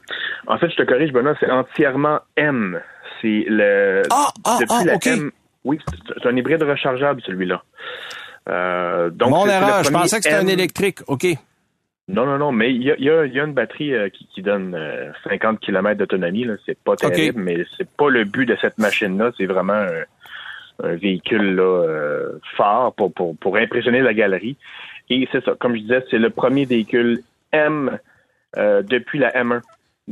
[0.47, 2.81] En fait, je te corrige, Benoît, c'est entièrement M.
[3.21, 4.03] C'est le.
[4.11, 5.07] Ah, ah, depuis ah, la OK.
[5.09, 5.31] M.
[5.65, 7.63] Oui, c'est un hybride rechargeable, celui-là.
[8.49, 10.99] Euh, donc, Mon erreur, je pensais que c'était un électrique.
[11.07, 11.27] OK.
[12.09, 13.95] Non, non, non, mais il y a, il y a- il y a une batterie
[13.95, 16.47] euh, qui, qui donne euh, 50 km d'autonomie.
[16.67, 19.31] C'est pas terrible, mais c'est pas le but de cette machine-là.
[19.39, 20.03] C'est vraiment un,
[20.89, 24.57] un véhicule là, euh, fort pour, pour, pour impressionner la galerie.
[25.11, 27.99] Et c'est ça, comme je disais, c'est le premier véhicule M
[28.57, 29.61] euh, depuis la M1.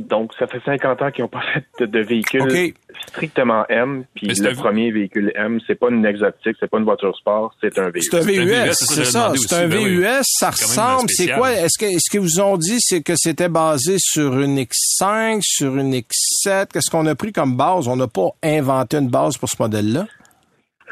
[0.07, 1.41] Donc, ça fait 50 ans qu'ils n'ont pas
[1.77, 2.73] fait de, véhicule
[3.07, 4.03] strictement M.
[4.15, 7.77] Puis le premier véhicule M, c'est pas une exotique, c'est pas une voiture sport, c'est
[7.79, 8.03] un véhicule.
[8.03, 9.67] C'est un VUS, VUS, c'est ça, C'est un.
[9.67, 11.09] VUS, ça ressemble.
[11.09, 11.51] C'est quoi?
[11.51, 15.77] Est-ce que, est-ce que vous ont dit, c'est que c'était basé sur une X5, sur
[15.77, 16.67] une X7?
[16.73, 17.87] Qu'est-ce qu'on a pris comme base?
[17.87, 20.07] On n'a pas inventé une base pour ce modèle-là?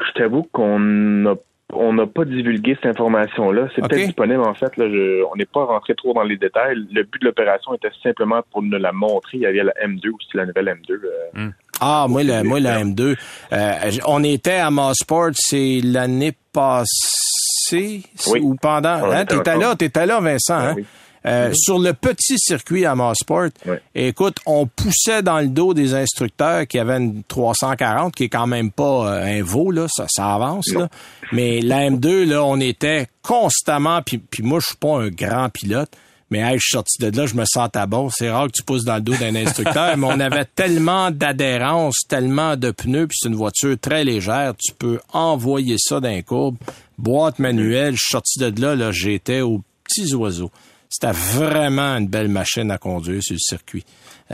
[0.00, 1.34] Je t'avoue qu'on n'a
[1.72, 3.68] on n'a pas divulgué cette information-là.
[3.74, 3.90] C'est OK.
[3.90, 4.76] peut-être disponible, en fait.
[4.76, 6.76] Là, je- on n'est pas rentré trop dans les détails.
[6.92, 9.38] Le but de l'opération était simplement pour nous la montrer.
[9.38, 10.92] Il y avait la M2 aussi, la nouvelle M2.
[11.36, 11.48] euh,
[11.80, 13.16] Ah, moi, la, moi, la M2.
[13.52, 13.72] Euh,
[14.06, 18.40] on était à Mosport, c'est l'année passée Oui.
[18.42, 19.00] ou pendant.
[19.04, 20.54] On Hein, t'étais là, t'étais là, Vincent.
[20.56, 20.74] Ah hein?
[20.76, 20.84] oui.
[21.26, 23.76] Euh, Sur le petit circuit à Mosport, Oui.
[23.94, 28.46] écoute, on poussait dans le dos des instructeurs qui avaient une 340, qui est quand
[28.46, 30.88] même pas euh, un veau, là, ça, ça avance, là.
[31.32, 35.50] Mais la M2, là, on était constamment, puis, puis moi, je suis pas un grand
[35.50, 35.90] pilote,
[36.30, 38.08] mais hey, je suis sorti de là, je me sentais bon.
[38.08, 41.96] C'est rare que tu pousses dans le dos d'un instructeur, mais on avait tellement d'adhérence,
[42.08, 46.56] tellement de pneus, puis c'est une voiture très légère, tu peux envoyer ça d'un courbe.
[46.96, 50.50] Boîte manuelle, je suis sorti de là, là, j'étais aux petits oiseaux.
[50.90, 53.84] C'était vraiment une belle machine à conduire sur le circuit.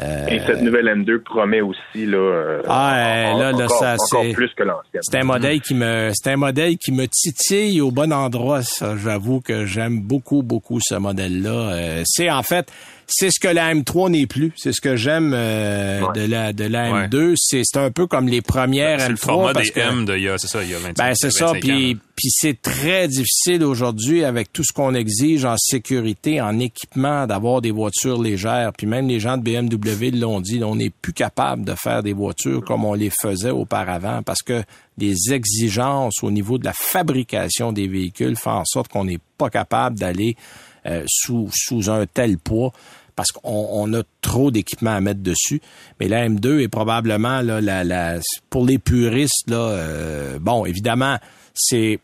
[0.02, 4.24] Euh, Et cette nouvelle M2 promet aussi là, euh, ah, là, là, encore, ça, encore
[4.24, 5.00] c'est- plus que l'ancienne.
[5.02, 8.62] C'est un modèle qui me, c'est un modèle qui me titille au bon endroit.
[8.62, 11.50] Ça, j'avoue que j'aime beaucoup, beaucoup ce modèle-là.
[11.72, 12.70] Euh, c'est en fait,
[13.08, 14.52] c'est ce que la M3 n'est plus.
[14.56, 16.12] C'est ce que j'aime euh, Ouais.
[16.20, 17.34] de la de la M2.
[17.36, 20.04] C'est, c'est un peu comme les premières C'est M3 le format parce des que- M
[20.04, 21.60] de il y a, c'est ça, il y a 25 Ben c'est ça, 25 ans,
[21.60, 27.26] puis puis c'est très difficile aujourd'hui avec tout ce qu'on exige en sécurité, en équipement,
[27.26, 28.72] d'avoir des voitures légères.
[28.72, 32.14] Puis même les gens de BMW l'ont dit, on n'est plus capable de faire des
[32.14, 34.62] voitures comme on les faisait auparavant parce que
[34.96, 39.50] les exigences au niveau de la fabrication des véhicules font en sorte qu'on n'est pas
[39.50, 40.36] capable d'aller
[40.86, 42.72] euh, sous un tel poids
[43.16, 45.60] parce qu'on on a trop d'équipements à mettre dessus.
[45.98, 47.40] Mais la M2 est probablement
[48.50, 49.56] pour les puristes là.
[49.56, 51.16] euh, bon, évidemment,
[51.54, 51.98] c'est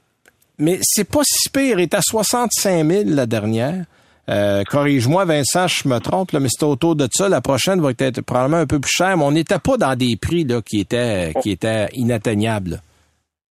[0.59, 1.79] mais c'est pas si pire.
[1.79, 3.85] Il est à 65 000 la dernière.
[4.29, 7.29] Euh, Corrige-moi, Vincent, je me trompe, mais c'était autour de ça.
[7.29, 10.17] La prochaine va être probablement un peu plus chère, mais on n'était pas dans des
[10.17, 12.81] prix là, qui étaient inatteignables.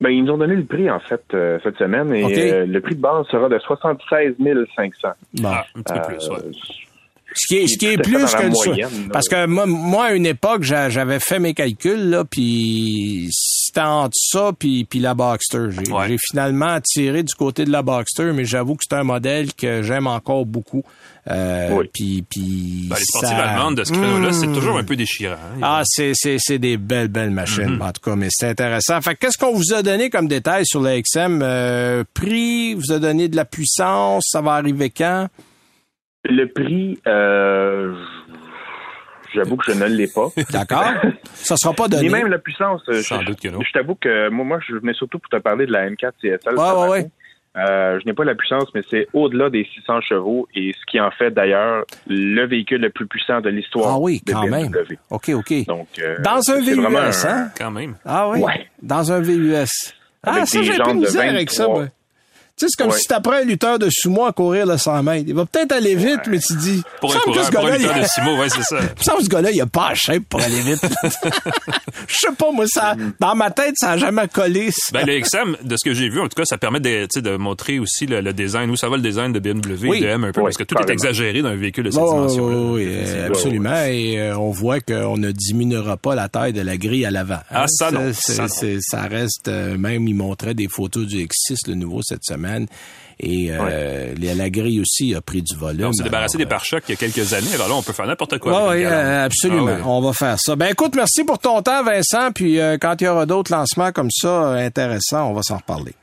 [0.01, 2.81] Ben, ils nous ont donné le prix, en fait, euh, cette semaine, et euh, le
[2.81, 4.35] prix de base sera de 76
[4.77, 5.09] 500.
[5.35, 5.49] Bon.
[5.53, 6.53] Ah, un petit peu plus, Euh, ouais.
[7.35, 9.09] Ce qui est, ce qui plus que le moyenne.
[9.13, 13.81] Parce que moi, moi, à une époque, j'a- j'avais fait mes calculs, là, puis c'était
[13.83, 15.67] entre ça puis, puis la Boxster.
[15.71, 16.09] J'ai Ouais.
[16.09, 19.83] j'ai finalement tiré du côté de la Boxster, mais j'avoue que c'est un modèle que
[19.83, 20.83] j'aime encore beaucoup.
[21.31, 21.91] Euh, Oui.
[21.93, 25.35] Puis, puis Ben, les sportives ça- allemandes de ce créneau-là, c'est toujours un peu déchirant.
[25.35, 25.59] hein.
[25.63, 29.01] Ah, c'est, c'est, c'est des belles, belles machines, en tout cas, mais c'est intéressant.
[29.03, 31.41] Fait que qu'est-ce qu'on vous a donné comme détail sur la XM?
[31.43, 35.29] Euh, prix, vous a donné de la puissance, ça va arriver quand?
[36.25, 37.95] Le prix, euh,
[39.35, 40.29] j'avoue que je ne l'ai pas.
[40.51, 40.93] D'accord?
[41.35, 42.05] ça sera pas donné.
[42.05, 42.83] Ni même la puissance.
[43.03, 43.61] Sans je, doute que non.
[43.61, 46.55] je t'avoue que moi, moi, je venais surtout pour te parler de la M4 CSL.
[46.57, 47.11] Ouais, ouais.
[47.59, 51.01] Euh, je n'ai pas la puissance, mais c'est au-delà des 600 chevaux et ce qui
[51.01, 53.95] en fait d'ailleurs le véhicule le plus puissant de l'histoire.
[53.95, 54.73] Ah oui, de quand même.
[55.11, 55.67] OK, OK.
[55.67, 57.49] Donc, euh, Dans un c'est VUS, vraiment un- hein?
[57.59, 57.97] Quand même.
[58.05, 58.41] Ah oui?
[58.41, 58.67] Ouais.
[58.83, 59.67] Dans un VUS.
[60.23, 61.87] Ah, Avec ça, j'ai un peu de misère avec ça, 23.
[62.59, 62.61] Moi.
[62.61, 62.99] Tu sais, c'est comme Ouais.
[62.99, 65.25] si t'apprends un lutteur de sumo à courir le 100 mètres.
[65.29, 66.83] Il va peut-être aller vite, mais tu dis...
[67.01, 68.79] Pour un coureur, pour un lutteur de mots, ouais, c'est ça.
[68.99, 70.81] Il semble que ce gars-là, il a pas la shape pour aller vite.
[72.07, 74.71] Je sais pas, moi, ça, dans ma tête, ça a jamais collé.
[74.71, 74.93] ça.
[74.93, 77.79] Ben, le XM, de ce que j'ai vu, en tout cas, ça permet de, montrer
[77.79, 79.99] aussi le, le design, où ça va le design de BMW Oui.
[79.99, 81.91] et de M un peu, Oui, parce que tout est exagéré dans un véhicule de
[81.91, 82.57] cette Oui, dimension-là.
[82.73, 83.83] oui, euh, absolument.
[83.85, 87.39] Et euh, on voit qu'on ne diminuera pas la taille de la grille à l'avant.
[87.51, 88.13] Ah, ça, non.
[88.13, 88.49] Ça, non.
[88.81, 92.48] ça reste, euh, même, il montrait des photos du X6, le nouveau, cette semaine.
[93.21, 95.87] Et euh, la grille aussi a pris du volume.
[95.87, 97.93] On s'est débarrassé Alors, des pare-chocs il y a quelques années, alors là, on peut
[97.93, 98.71] faire n'importe quoi.
[98.71, 99.67] Oui, euh, absolument.
[99.71, 99.83] Ah oui.
[99.85, 100.55] On va faire ça.
[100.55, 102.31] Ben écoute, merci pour ton temps, Vincent.
[102.33, 105.95] Puis euh, quand il y aura d'autres lancements comme ça intéressants, on va s'en reparler.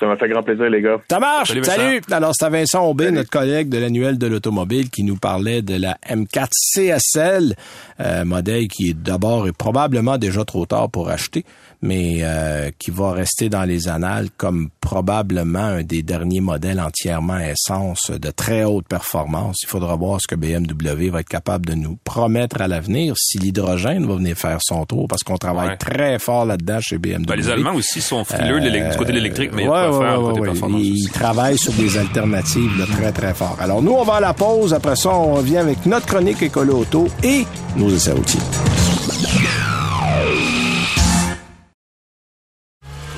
[0.00, 0.96] Ça m'a fait grand plaisir, les gars.
[1.10, 1.52] Ça marche.
[1.60, 2.00] Salut.
[2.10, 5.98] Alors, c'était Vincent Aubé, notre collègue de l'annuel de l'automobile, qui nous parlait de la
[6.08, 7.54] M4 CSL,
[8.00, 11.44] euh, modèle qui est d'abord est probablement déjà trop tard pour acheter,
[11.82, 17.38] mais euh, qui va rester dans les annales comme probablement un des derniers modèles entièrement
[17.38, 19.56] essence de très haute performance.
[19.62, 23.38] Il faudra voir ce que BMW va être capable de nous promettre à l'avenir si
[23.38, 25.76] l'hydrogène va venir faire son tour, parce qu'on travaille Ouais.
[25.76, 27.24] très fort là-dedans chez BMW.
[27.26, 30.40] Ben, les Allemands aussi sont frileux du côté de l'électrique, mais Ouais, ouais, faire côté
[30.40, 33.56] performance Ils travaillent sur des alternatives là, très, très fort.
[33.60, 34.74] Alors, nous, on va à la pause.
[34.74, 37.44] Après ça, on revient avec notre chronique Écolo Auto et
[37.76, 38.40] nos essais routiers.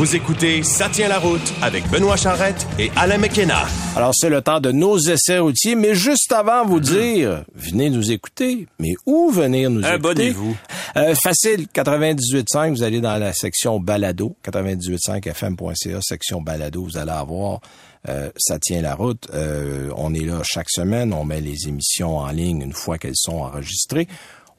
[0.00, 3.66] Vous écoutez Ça tient la route avec Benoît Charrette et Alain McKenna.
[3.94, 5.74] Alors, c'est le temps de nos essais routiers.
[5.74, 8.66] Mais juste avant vous dire, venez nous écouter.
[8.78, 9.92] Mais où venir nous écouter?
[9.92, 10.56] Abonnez-vous.
[10.96, 17.60] Euh, facile, 98.5, vous allez dans la section balado, 98.5fm.ca, section balado, vous allez avoir
[18.08, 19.28] euh, ça tient la route.
[19.34, 23.12] Euh, on est là chaque semaine, on met les émissions en ligne une fois qu'elles
[23.14, 24.08] sont enregistrées.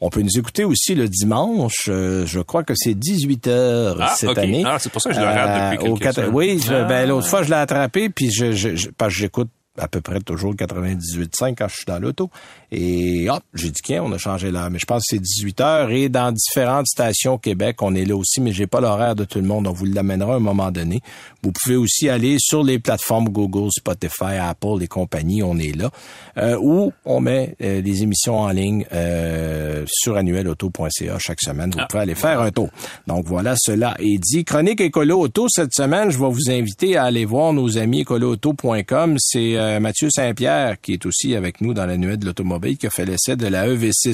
[0.03, 1.85] On peut nous écouter aussi le dimanche.
[1.87, 4.63] euh, je crois que c'est 18 heures Ah, cette année.
[4.65, 6.33] Ah, c'est pour ça que je le rate depuis au quelques.
[6.33, 6.83] Oui, je- Ah.
[6.85, 9.49] ben, l'autre fois, je l'ai attrapé, puis je, je, je- parce que j'écoute
[9.81, 12.29] à peu près toujours le 98.5 quand je suis dans l'auto.
[12.71, 14.69] Et hop, j'ai dit tiens, on a changé l'heure.
[14.71, 18.05] Mais je pense que c'est 18 heures et dans différentes stations au Québec, on est
[18.05, 19.67] là aussi, mais j'ai pas l'horaire de tout le monde.
[19.67, 21.01] On vous l'amènera à un moment donné.
[21.43, 25.89] Vous pouvez aussi aller sur les plateformes Google, Spotify, Apple et compagnie, on est là.
[26.37, 31.71] Euh, ou on met euh, des émissions en ligne euh, sur annuelauto.ca chaque semaine.
[31.71, 31.87] Vous Ah.
[31.89, 32.69] pouvez aller faire un tour.
[33.07, 34.45] Donc voilà, cela est dit.
[34.45, 39.15] Chronique Écolo Auto cette semaine, je vais vous inviter à aller voir nos amis écoloauto.com.
[39.19, 42.87] C'est euh, Mathieu Saint-Pierre, qui est aussi avec nous dans la nuée de l'automobile, qui
[42.87, 44.13] a fait l'essai de la EV6.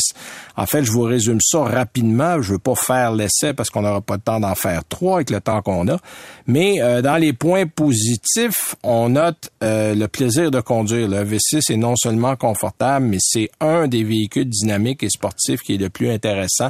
[0.55, 2.41] En fait, je vous résume ça rapidement.
[2.41, 5.29] Je veux pas faire l'essai parce qu'on n'aura pas le temps d'en faire trois avec
[5.29, 5.97] le temps qu'on a.
[6.45, 11.07] Mais euh, dans les points positifs, on note euh, le plaisir de conduire.
[11.07, 15.75] Le EV6 est non seulement confortable, mais c'est un des véhicules dynamiques et sportifs qui
[15.75, 16.69] est le plus intéressant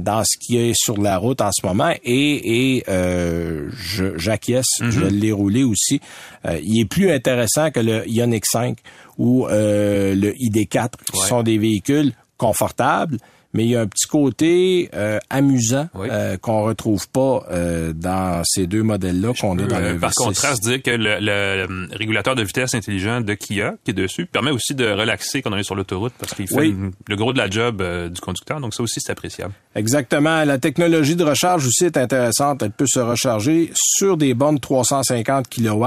[0.00, 3.68] dans ce qui est sur la route en ce moment et, et euh,
[4.16, 5.08] j'acquiesce, je, je Mhm.
[5.08, 6.00] l'ai roulé aussi.
[6.46, 8.78] Euh, il est plus intéressant que le Ioniq 5
[9.18, 11.26] ou euh, le ID4 qui Ouais.
[11.26, 13.18] sont des véhicules confortables
[13.54, 16.08] mais il y a un petit côté euh, amusant Oui.
[16.10, 20.10] euh, qu'on retrouve pas euh, dans ces deux modèles-là qu'on a dans Euh, le par
[20.10, 20.24] V6.
[20.24, 24.26] contraste, dire que le, le, euh, régulateur de vitesse intelligent de Kia qui est dessus
[24.26, 26.70] permet aussi de relaxer quand on est sur l'autoroute parce qu'il fait Oui.
[26.70, 28.60] une- le gros de la job euh, du conducteur.
[28.60, 29.52] Donc ça aussi, c'est appréciable.
[29.74, 30.44] Exactement.
[30.44, 32.62] La technologie de recharge aussi est intéressante.
[32.62, 35.84] Elle peut se recharger sur des bornes 350 kW,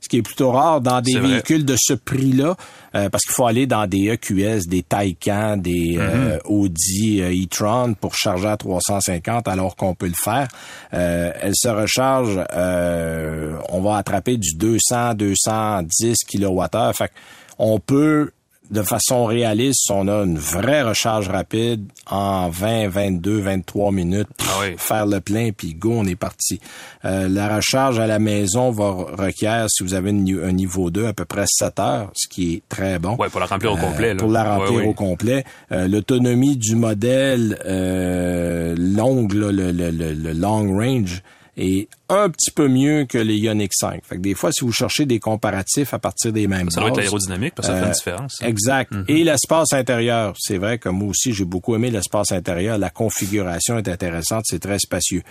[0.00, 2.56] ce qui est plutôt rare dans des véhicules de ce prix-là,
[2.94, 6.40] euh, parce qu'il faut aller dans des EQS, des Taycan, des euh, Mm-hmm.
[6.46, 10.48] Audi euh, e-tron pour charger à 350 alors qu'on peut le faire.
[10.94, 16.92] Euh, elle se recharge, euh, on va attraper du 200, 210 kWh.
[16.94, 17.12] Fait
[17.58, 18.30] on peut
[18.70, 24.28] de façon réaliste, on a une vraie recharge rapide en 20, 22, 23 minutes.
[24.40, 24.74] Ah oui.
[24.76, 26.60] Faire le plein, puis go, on est parti.
[27.04, 31.06] Euh, la recharge à la maison va requiert, si vous avez une un niveau 2,
[31.06, 33.16] à peu près 7 heures, ce qui est très bon.
[33.16, 34.14] Ouais, pour la remplir au Euh, complet.
[34.14, 34.18] là.
[34.20, 34.88] Pour la remplir Ouais, ouais.
[34.88, 35.44] au complet.
[35.72, 41.22] Euh, L'autonomie du modèle euh, longue, là, le, le, le, le long range,
[41.58, 44.02] est un petit peu mieux que les Ioniq 5.
[44.04, 46.90] Fait que des fois, si vous cherchez des comparatifs à partir des mêmes Ça doit
[46.90, 48.42] être bases, l'aérodynamique parce que ça fait euh, une différence.
[48.42, 48.92] Exact.
[49.08, 50.34] Et l'espace intérieur.
[50.38, 52.78] C'est vrai que moi aussi, j'ai beaucoup aimé l'espace intérieur.
[52.78, 54.44] La configuration est intéressante.
[54.46, 55.22] C'est très spacieux.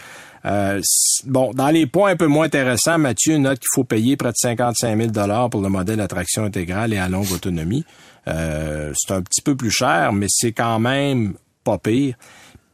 [0.45, 0.81] Euh,
[1.25, 4.37] bon, dans les points un peu moins intéressants, Mathieu note qu'il faut payer près de
[4.37, 7.85] 55 000 pour le modèle à traction intégrale et à longue autonomie.
[8.27, 12.15] Euh, c'est un petit peu plus cher, mais c'est quand même pas pire.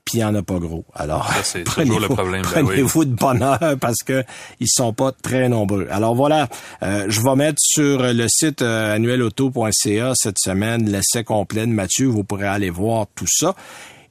[0.05, 0.83] Puis il n'y en a pas gros.
[0.93, 3.05] Alors, c'est toujours le prenez-vous- problème, ben oui.
[3.05, 4.23] De bonheur parce que
[4.59, 5.87] ils sont pas très nombreux.
[5.89, 6.49] Alors voilà,
[6.83, 12.07] euh, je vais mettre sur le site euh, annuelauto.ca cette semaine l'essai complet de Mathieu.
[12.07, 13.55] Vous pourrez aller voir tout ça.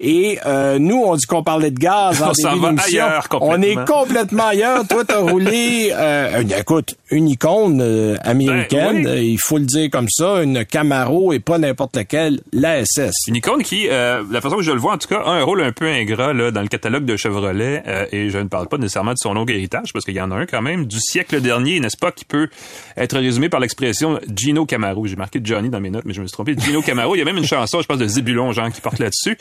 [0.04, 3.62] Et euh, nous, on dit qu'on parlait de gaz en On s'en va ailleurs On
[3.62, 3.84] est complètement.
[4.02, 4.86] complètement ailleurs.
[4.88, 9.18] Toi, t'as roulé, euh, une- écoute, une icône euh, américaine, Ben oui.
[9.18, 13.12] euh, il faut le dire comme ça, une Camaro et pas n'importe laquelle, la SS.
[13.28, 15.44] Une icône qui, euh, la façon que je le vois en tout cas, a un
[15.44, 17.82] rôle un peu ingrat là, dans le catalogue de Chevrolet.
[17.86, 20.32] euh, et je ne parle pas nécessairement de son long héritage, parce qu'il y en
[20.32, 22.48] a un quand même, du siècle dernier, n'est-ce pas, qui peut
[22.96, 25.06] être résumé par l'expression Gino Camaro.
[25.06, 26.56] J'ai marqué Johnny dans mes notes, mais je me suis trompé.
[26.58, 27.14] Gino Camaro.
[27.14, 29.36] Il y a même une chanson, je pense, de Zébulon, genre, qui porte là-dessus,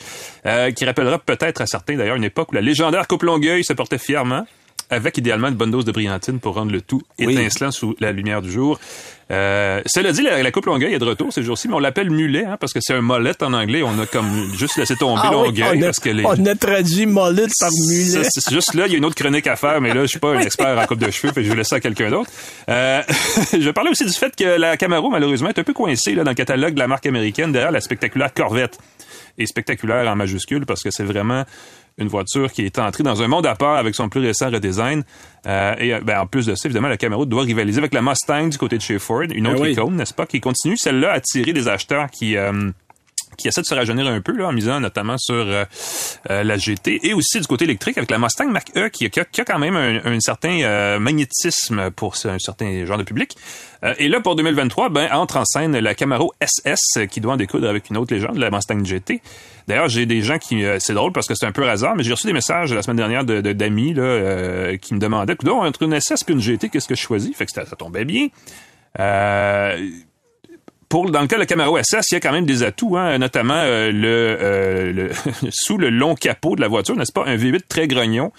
[0.52, 3.72] euh, qui rappellera peut-être à certains, d'ailleurs, une époque où la légendaire coupe Longueuil se
[3.72, 4.46] portait fièrement
[4.90, 7.32] avec idéalement une bonne dose de brillantine pour rendre le tout Oui.
[7.32, 8.78] étincelant sous la lumière du jour.
[9.30, 12.10] Euh, cela dit, la, la coupe Longueuil est de retour ces jours-ci, mais on l'appelle
[12.10, 13.82] mulet, hein, parce que c'est un molette en anglais.
[13.82, 16.26] On a comme juste laissé tomber Ah oui, Longueuil, on, a, parce que les...
[16.26, 18.22] on a traduit mollet par mulet.
[18.28, 20.18] C'est juste là, il y a une autre chronique à faire, mais là, je suis
[20.18, 22.30] pas un expert en coupe de cheveux, fait que je vais laisser à quelqu'un d'autre.
[22.68, 23.00] Euh,
[23.58, 26.32] je parlais aussi du fait que la Camaro, malheureusement, est un peu coincée là, dans
[26.32, 28.76] le catalogue de la marque américaine derrière la spectaculaire Corvette.
[29.38, 31.44] Et spectaculaire en majuscule parce que c'est vraiment
[31.98, 35.02] une voiture qui est entrée dans un monde à part avec son plus récent redesign.
[35.46, 38.48] Euh, et ben, en plus de ça, évidemment, la Camaro doit rivaliser avec la Mustang
[38.48, 39.72] du côté de chez Ford, une autre Ah oui.
[39.72, 42.36] icône, n'est-ce pas, qui continue, celle-là, à attirer des acheteurs qui...
[42.36, 42.70] euh,
[43.36, 45.64] qui essaie de se rajeunir un peu là, en misant notamment sur euh,
[46.30, 49.44] euh, la GT et aussi du côté électrique avec la Mustang Mach-E qui, qui a,
[49.44, 53.36] quand même un, certain euh, magnétisme pour un certain genre de public.
[53.98, 57.68] Et là, pour 2023, ben, entre en scène la Camaro SS qui doit en découdre
[57.68, 59.20] avec une autre légende, la Mustang GT.
[59.66, 60.62] D'ailleurs, j'ai des gens qui...
[60.78, 62.96] c'est drôle parce que c'est un peu hasard, mais j'ai reçu des messages la semaine
[62.98, 66.68] dernière de de- d'amis euh, qui me demandaient, donc entre une SS et une GT,
[66.68, 67.36] qu'est-ce que je choisis?
[67.36, 68.28] Fait que ça, ça tombait bien.
[69.00, 69.78] Euh,
[70.92, 72.98] pour dans le cas de la Camaro SS, il y a quand même des atouts,
[72.98, 75.10] hein, notamment euh, le, euh, le
[75.50, 78.30] sous le long capot de la voiture, n'est-ce pas, un V8 très grognon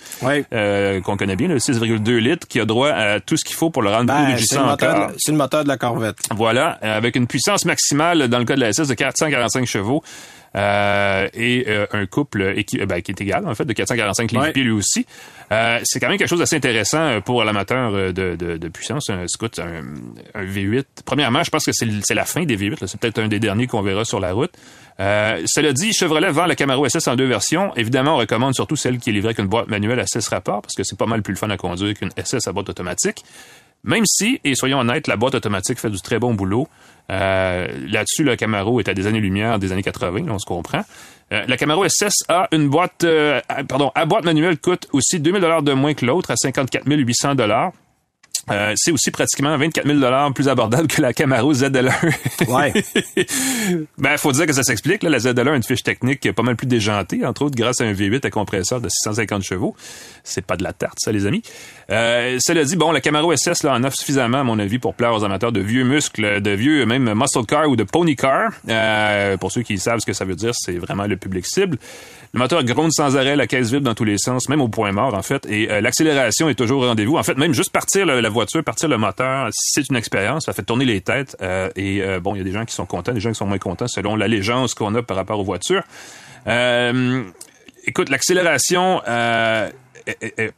[0.53, 3.71] euh, qu'on connaît bien, le 6,2 litres, qui a droit à tout ce qu'il faut
[3.71, 5.07] pour le rendre plus Ben, c'est rugissant le, moteur encore.
[5.07, 6.17] de- c'est le moteur de la Corvette.
[6.35, 10.03] Voilà, avec une puissance maximale dans le cas de la SS de 445 chevaux.
[10.55, 14.31] Euh, et euh, un couple équi- euh, ben, qui est égal en fait de 445
[14.31, 14.53] livres Ouais.
[14.53, 15.05] lui aussi.
[15.51, 19.09] Euh, c'est quand même quelque chose d'assez intéressant pour l'amateur de, de, de puissance.
[19.09, 19.83] Un, écoute, un,
[20.39, 20.83] un V8.
[21.05, 22.81] Premièrement, je pense que c'est le- la fin des V8.
[22.81, 22.87] là.
[22.87, 24.51] C'est peut-être un des derniers qu'on verra sur la route.
[24.99, 27.73] Cela dit, Chevrolet vend la Camaro SS en deux versions.
[27.75, 30.61] Évidemment, on recommande surtout celle qui est livrée avec une boîte manuelle à 6 rapports
[30.61, 33.23] parce que c'est pas mal plus le fun à conduire qu'une SS à boîte automatique.
[33.83, 36.67] Même si, et soyons honnêtes, la boîte automatique fait du très bon boulot.
[37.11, 40.83] Euh, Là-dessus, le Camaro est à des années-lumière des années 80, là, on se comprend.
[41.31, 45.41] Euh, la Camaro SS a une boîte, euh, pardon, à boîte manuelle coûte aussi 2000
[45.41, 47.71] dollars de moins que l'autre, à 54 800 dollars.
[48.51, 52.47] Euh, c'est aussi pratiquement 24 000 plus abordable que la Camaro ZL1.
[52.47, 52.73] Ouais.
[53.97, 55.03] ben, faut dire que ça s'explique.
[55.03, 57.85] Là, la ZL1 a une fiche technique pas mal plus déjantée, entre autres grâce à
[57.85, 59.75] un V8 à compresseur de 650 chevaux.
[60.23, 61.41] C'est pas de la tarte, ça, les amis.
[61.89, 64.93] Euh, cela dit, bon, la Camaro SS là, en offre suffisamment, à mon avis, pour
[64.93, 68.51] plaire aux amateurs de vieux muscles, de vieux même muscle car ou de pony car.
[68.67, 71.77] Euh, pour ceux qui savent ce que ça veut dire, c'est vraiment le public cible.
[72.33, 74.91] Le moteur gronde sans arrêt, la caisse vibre dans tous les sens, même au point
[74.91, 75.45] mort, en fait.
[75.45, 77.15] Et euh, l'accélération est toujours au rendez-vous.
[77.15, 80.45] En fait, même juste partir la, voiture, partir le moteur, c'est une expérience.
[80.45, 81.37] Ça fait tourner les têtes.
[81.43, 83.35] Euh, et euh, bon, il y a des gens qui sont contents, des gens qui
[83.35, 85.83] sont moins contents selon l'allégeance qu'on a par rapport aux voitures.
[87.85, 89.71] écoute, l'accélération est,
[90.07, 90.51] ben,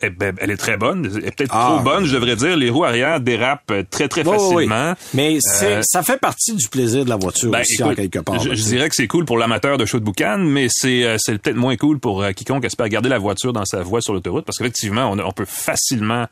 [0.00, 1.10] elle, est très bonne.
[1.16, 1.82] Elle est peut-être trop ah.
[1.82, 2.56] bonne, je devrais dire.
[2.56, 4.94] Les roues arrière dérapent très, très facilement.
[5.14, 8.40] Mais euh, ça fait partie du plaisir de la voiture ben, aussi, en quelque part.
[8.40, 11.56] Je, dirais que c'est cool pour l'amateur de show de boucan, mais c'est euh, peut-être
[11.56, 14.58] moins cool pour euh, quiconque espère garder la voiture dans sa voie sur l'autoroute, parce
[14.58, 16.26] qu'effectivement, on, peut facilement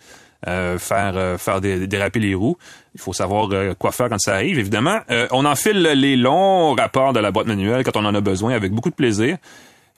[0.45, 2.57] faire faire déraper les roues.
[2.95, 4.59] Il faut savoir quoi faire quand ça arrive.
[4.59, 8.55] Évidemment, on enfile les longs rapports de la boîte manuelle quand on en a besoin
[8.55, 9.39] avec beaucoup de plaisir.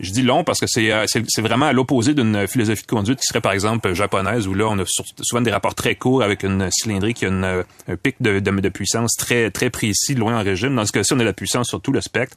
[0.00, 3.18] Je dis long parce que euh, c'est c'est vraiment à l'opposé d'une philosophie de conduite
[3.18, 6.44] qui serait par exemple japonaise où là on a souvent des rapports très courts avec
[6.44, 10.38] une cylindrée qui a une, un pic de, de, de, puissance très très précis, loin
[10.38, 10.76] en régime.
[10.76, 12.36] Dans ce cas-ci, on a la puissance sur tout le spectre.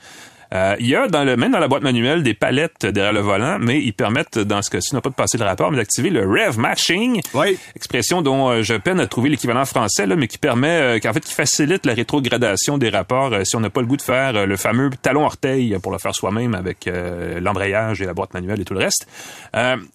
[0.53, 3.21] Euh, il y a dans le, même dans la boîte manuelle des palettes derrière le
[3.21, 6.09] volant, mais ils permettent, dans ce cas-ci, non pas de passer le rapport, mais d'activer
[6.09, 7.21] le rev matching.
[7.33, 7.57] Oui.
[7.75, 11.13] Expression dont euh, je peine à trouver l'équivalent français, là, mais qui permet, euh, qu'en
[11.13, 14.45] fait, qui facilite la rétrogradation des rapports si on n'a pas le goût de faire
[14.45, 16.89] le fameux talon orteil pour le faire soi-même avec
[17.39, 19.07] l'embrayage et la boîte manuelle et tout le reste.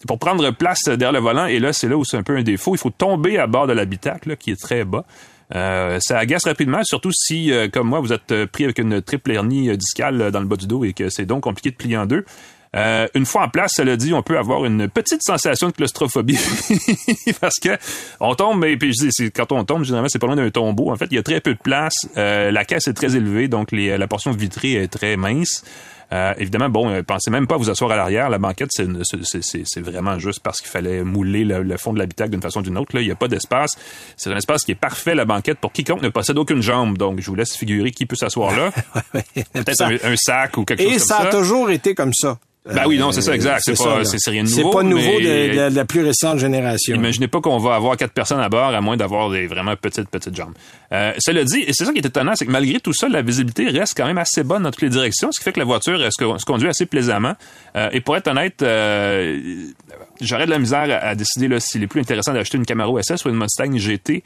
[0.07, 2.43] pour prendre place derrière le volant, et là, c'est là où c'est un peu un
[2.43, 5.05] défaut, il faut tomber à bord de l'habitacle, qui est très bas.
[5.55, 9.01] Euh, ça agace rapidement, surtout si, euh, comme moi, vous êtes euh, pris avec une
[9.01, 11.97] triple hernie discale dans le bas du dos et que c'est donc compliqué de plier
[11.97, 12.25] en deux.
[13.15, 16.37] une fois en place, cela dit, on peut avoir une petite sensation de claustrophobie
[17.41, 17.77] parce que
[18.19, 20.91] on tombe, et puis je dis, quand on tombe, généralement, c'est pas loin d'un tombeau.
[20.91, 21.95] En fait, il y a très peu de place.
[22.15, 25.63] la caisse est très élevée, donc les, la portion vitrée est très mince.
[26.13, 28.29] Euh, évidemment, bon, euh, pensez même pas à vous asseoir à l'arrière.
[28.29, 32.59] La banquette, c'est vraiment juste parce qu'il fallait mouler le, fond de l'habitacle d'une façon
[32.59, 32.95] ou d'une autre.
[32.95, 33.71] Là, il n'y a pas d'espace.
[34.15, 36.97] C'est un espace qui est parfait, la banquette, pour quiconque ne possède aucune jambe.
[36.97, 38.71] Donc, je vous laisse figurer qui peut s'asseoir là.
[39.53, 41.05] Peut-être un, sac ou quelque chose comme ça.
[41.05, 42.37] Et ça a toujours été comme ça.
[42.73, 43.61] Ben oui, non, c'est ça, exact.
[43.63, 44.71] C'est pas, c'est rien de nouveau.
[44.71, 46.95] C'est pas nouveau de, la plus récente génération.
[46.95, 50.09] Imaginez pas qu'on va avoir quatre personnes à bord à moins d'avoir des vraiment petites,
[50.09, 50.53] petites jambes.
[50.91, 53.21] Euh, cela dit, et c'est ça qui est étonnant, c'est que malgré tout ça, la
[53.21, 55.65] visibilité reste quand même assez bonne dans toutes les directions, ce qui fait que la
[55.65, 57.33] voiture se, conduit assez plaisamment.
[57.75, 59.39] Euh, et pour être honnête, euh,
[60.21, 63.25] j'aurais de la misère à, décider là, s'il est plus intéressant d'acheter une Camaro SS
[63.25, 64.23] ou une Mustang GT.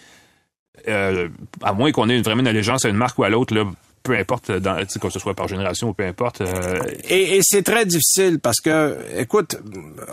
[0.88, 1.28] Euh,
[1.62, 3.66] à moins qu'on ait vraiment une allégeance à une marque ou à l'autre, là,
[4.04, 6.42] peu importe, dans, que ce soit par génération ou peu importe.
[6.42, 9.58] Euh, et, et c'est très difficile parce que, écoute,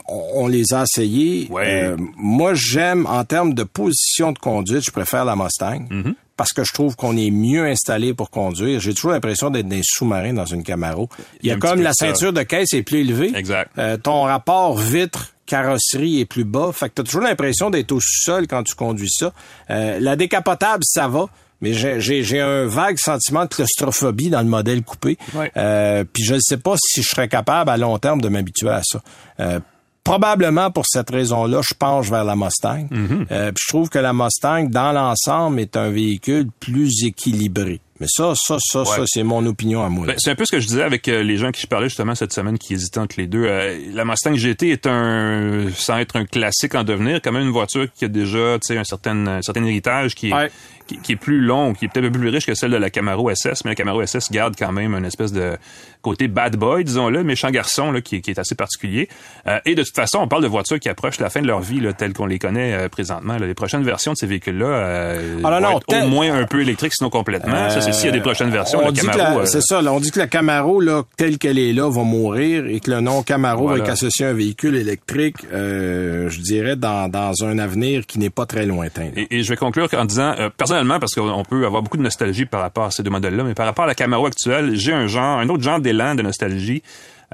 [0.06, 1.48] on, les a essayés.
[1.50, 5.86] Euh, moi, j'aime, en termes de position de conduite, je préfère la Mustang.
[5.90, 6.14] Mm-hmm.
[6.36, 8.78] Parce que je trouve qu'on est mieux installé pour conduire.
[8.78, 11.08] J'ai toujours l'impression d'être des sous-marins dans une Camaro.
[11.42, 13.32] Il y a, comme la ceinture de caisse est plus élevée.
[13.34, 13.72] Exact.
[13.76, 16.70] Euh, ton rapport vitre carrosserie est plus bas.
[16.72, 19.32] Fait que t'as toujours l'impression d'être au sous-sol quand tu conduis ça.
[19.68, 21.28] la décapotable, ça va
[21.60, 25.18] mais j'ai un vague sentiment de claustrophobie dans le modèle coupé.
[25.56, 28.70] Euh, puis je ne sais pas si je serais capable à long terme de m'habituer
[28.70, 29.00] à ça.
[29.40, 29.60] Euh,
[30.04, 32.86] probablement pour cette raison-là, je penche vers la Mustang.
[32.90, 33.26] Mm-hmm.
[33.30, 37.80] euh, puis je trouve que la Mustang, dans l'ensemble, est un véhicule plus équilibré.
[38.00, 40.06] Mais ça, ça, ça, ça, c'est mon opinion à moi.
[40.06, 41.88] Ben, c'est un peu ce que je disais avec euh, les gens qui je parlais
[41.88, 43.44] justement cette semaine qui hésitaient entre les deux.
[43.44, 47.52] Euh, la Mustang GT est un, sans être un classique en devenir, quand même une
[47.52, 50.50] voiture qui a déjà, tu sais, un certain, un certain héritage qui est,
[50.96, 52.90] qui, est plus long, qui est peut-être un peu plus riche que celle de la
[52.90, 55.56] Camaro SS, mais la Camaro SS garde quand même une espèce de
[56.02, 59.08] côté bad boy, disons-le, méchant garçon, là, qui, est assez particulier.
[59.46, 61.60] Euh, et de toute façon, on parle de voitures qui approchent la fin de leur
[61.60, 63.36] vie, là, telles qu'on les connaît euh, présentement.
[63.36, 66.94] Les prochaines versions de ces véhicules-là euh, ah, vont être au moins un peu électriques,
[66.94, 67.70] sinon complètement.
[67.70, 68.80] ça, c'est s'il y a des prochaines versions.
[68.84, 72.02] On Camaro, c'est ça, on dit que la Camaro, là, telle qu'elle est là, va
[72.02, 76.76] mourir et que le nom Camaro va être associé à un véhicule électrique, je dirais,
[76.76, 79.10] dans, dans un avenir qui n'est pas très lointain.
[79.16, 80.34] Et, je vais conclure en disant,
[80.78, 83.54] personnellement, parce qu'on peut avoir beaucoup de nostalgie par rapport à ces deux modèles-là, mais
[83.54, 86.82] par rapport à la Camaro actuelle, j'ai un genre, un autre genre d'élan de nostalgie.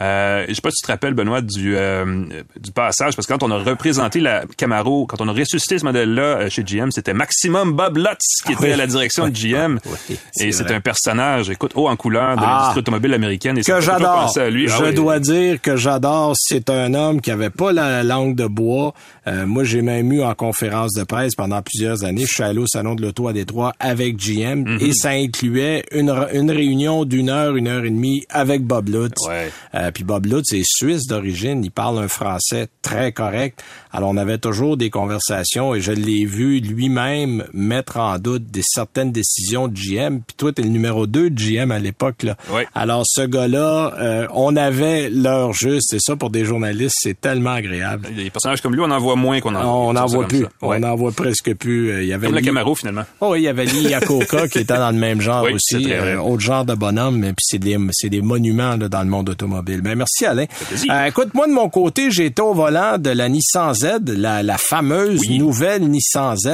[0.01, 2.25] Euh, je sais pas si tu te rappelles, Benoît, du, euh,
[2.59, 5.85] du passage, parce que quand on a représenté la Camaro, quand on a ressuscité ce
[5.85, 9.79] modèle-là euh, chez GM, c'était Maximum Bob Lutz qui était à la direction de GM.
[10.41, 13.59] et c'est un personnage, écoute, haut en couleur de ah, l'industrie automobile américaine.
[13.59, 14.33] Et que j'adore.
[14.35, 16.35] Je ah dois dire que j'adore.
[16.37, 18.95] C'est un homme qui avait pas la langue de bois.
[19.27, 22.27] Euh, moi, j'ai même eu en conférence de presse pendant plusieurs années.
[22.27, 24.93] Je suis allé au salon de l'auto à Détroit avec GM et mhm.
[24.93, 29.27] ça incluait une, une réunion d'une heure, une heure et demie avec Bob Lutz.
[29.27, 29.51] Ouais.
[29.85, 33.63] Euh, puis Bob Lutz est suisse d'origine, il parle un français très correct.
[33.93, 38.63] Alors on avait toujours des conversations et je l'ai vu lui-même mettre en doute des
[38.65, 40.21] certaines décisions de GM.
[40.27, 42.23] Puis toi, t'es le numéro 2 de GM à l'époque.
[42.23, 42.37] Là.
[42.53, 42.63] Oui.
[42.75, 47.51] Alors ce gars-là, euh, on avait l'heure juste et ça pour des journalistes, c'est tellement
[47.53, 48.09] agréable.
[48.15, 50.43] Des personnages comme lui, on en voit moins qu'on en On n'en voit plus.
[50.63, 50.77] Ouais.
[50.77, 51.91] On n'en voit presque plus.
[51.91, 53.03] Euh, Il y avait Comme le Lee- Camaro, finalement.
[53.21, 55.93] Oh oui, il y avait Lee Iacocca qui était dans le même genre Oui, aussi,
[55.93, 59.29] euh, autre genre de bonhomme, puis c'est des c'est des monuments là, dans le monde
[59.31, 59.74] automobile.
[59.83, 60.47] Ben merci Alain.
[60.91, 64.43] Euh, écoute, moi de mon côté, j'ai été au volant de la Nissan Z, la,
[64.43, 65.39] la fameuse Oui.
[65.39, 66.49] nouvelle Nissan Z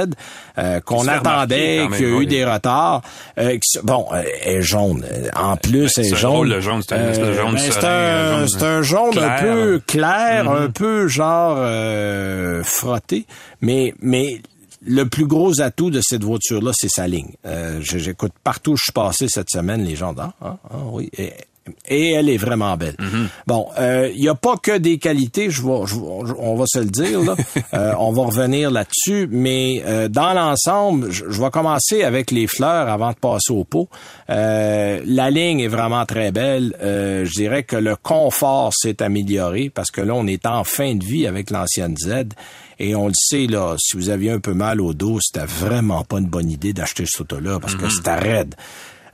[0.59, 2.27] euh, qu'on attendait, qui a eu oui.
[2.27, 3.03] des retards.
[3.39, 5.05] Euh, qui bon, euh, elle est jaune.
[5.11, 6.61] Euh, En plus, elle est c'est un jaune.
[6.61, 9.41] jaune, c'est un de jaune ben, c'est un, jaune c'est un jaune un clair.
[9.41, 9.41] Mm-hmm.
[9.43, 13.27] peu clair, un peu genre euh, frotté,
[13.61, 14.41] mais mais
[14.87, 17.33] le plus gros atout de cette voiture-là, c'est sa ligne.
[17.47, 20.77] Euh, J'écoute partout où je suis passé cette semaine, les gens disent ah, ah, ah,
[20.91, 21.11] oui.
[21.89, 22.97] Et, elle est vraiment belle.
[23.47, 26.79] Bon, euh, il y a pas que des qualités, je vais, je on va se
[26.79, 27.37] le dire là.
[27.75, 32.47] Euh, on va revenir là-dessus, mais euh, dans l'ensemble, je, je vais commencer avec les
[32.47, 33.89] fleurs avant de passer au pot.
[34.29, 36.77] Euh, la ligne est vraiment très belle.
[36.83, 40.95] Euh, je dirais que le confort s'est amélioré parce que là, on est en fin
[40.95, 42.29] de vie avec l'ancienne Z.
[42.79, 46.03] Et on le sait, là, si vous aviez un peu mal au dos, c'était vraiment
[46.05, 48.55] pas une bonne idée d'acheter ce auto-là parce que c'était raide.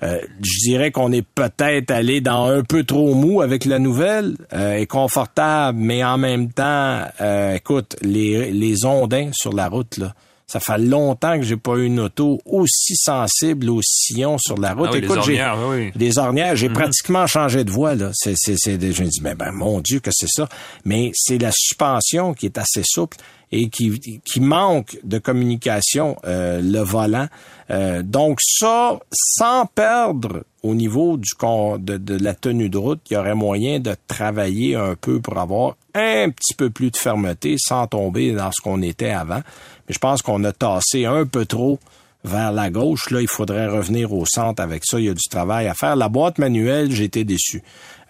[0.03, 4.37] Euh, je dirais qu'on est peut-être allé dans un peu trop mou avec la nouvelle,
[4.53, 9.97] euh, est confortable, mais en même temps, euh, écoute, les, les ondins sur la route,
[9.99, 10.15] là,
[10.47, 14.75] ça fait longtemps que j'ai pas eu une auto aussi sensible aux sillons sur la
[14.75, 14.89] route.
[14.91, 18.11] Ah oui, les écoute, j'ai oui, des ornières, j'ai pratiquement changé de voie là.
[18.15, 20.49] C'est c'est je me dis ben, ben mon dieu que c'est ça.
[20.85, 23.17] Mais c'est la suspension qui est assez souple
[23.53, 27.29] et qui qui manque de communication euh, le volant.
[27.71, 31.31] Euh, donc ça sans perdre au niveau du
[31.79, 35.39] de, de la tenue de route, il y aurait moyen de travailler un peu pour
[35.39, 39.43] avoir un petit peu plus de fermeté sans tomber dans ce qu'on était avant.
[39.89, 41.79] Mais je pense qu'on a tassé un peu trop
[42.25, 43.11] vers la gauche.
[43.11, 44.99] Là, il faudrait revenir au centre avec ça.
[44.99, 45.97] Il y a du travail à faire.
[45.97, 47.63] La boîte manuelle, été déçu.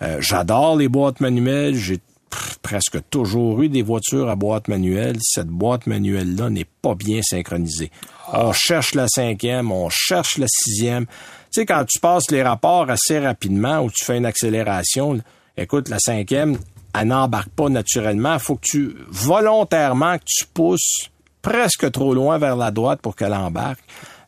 [0.03, 1.77] Euh, J'adore les boîtes manuelles.
[1.77, 2.01] J'ai
[2.63, 5.19] presque toujours eu des voitures à boîte manuelle.
[5.21, 7.91] Cette boîte manuelle-là n'est pas bien synchronisée.
[8.33, 11.07] On cherche la cinquième, on cherche la sixième.
[11.07, 15.21] Tu sais, quand tu passes les rapports assez rapidement ou tu fais une accélération,
[15.57, 16.59] écoute, la cinquième,
[16.95, 18.39] elle n'embarque pas naturellement.
[18.39, 21.11] Faut que tu, volontairement, que tu pousses
[21.43, 23.81] presque trop loin vers la droite pour qu'elle embarque.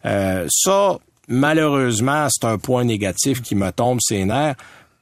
[0.04, 4.54] Euh, ça, malheureusement, c'est un point négatif qui me tombe ses nerfs,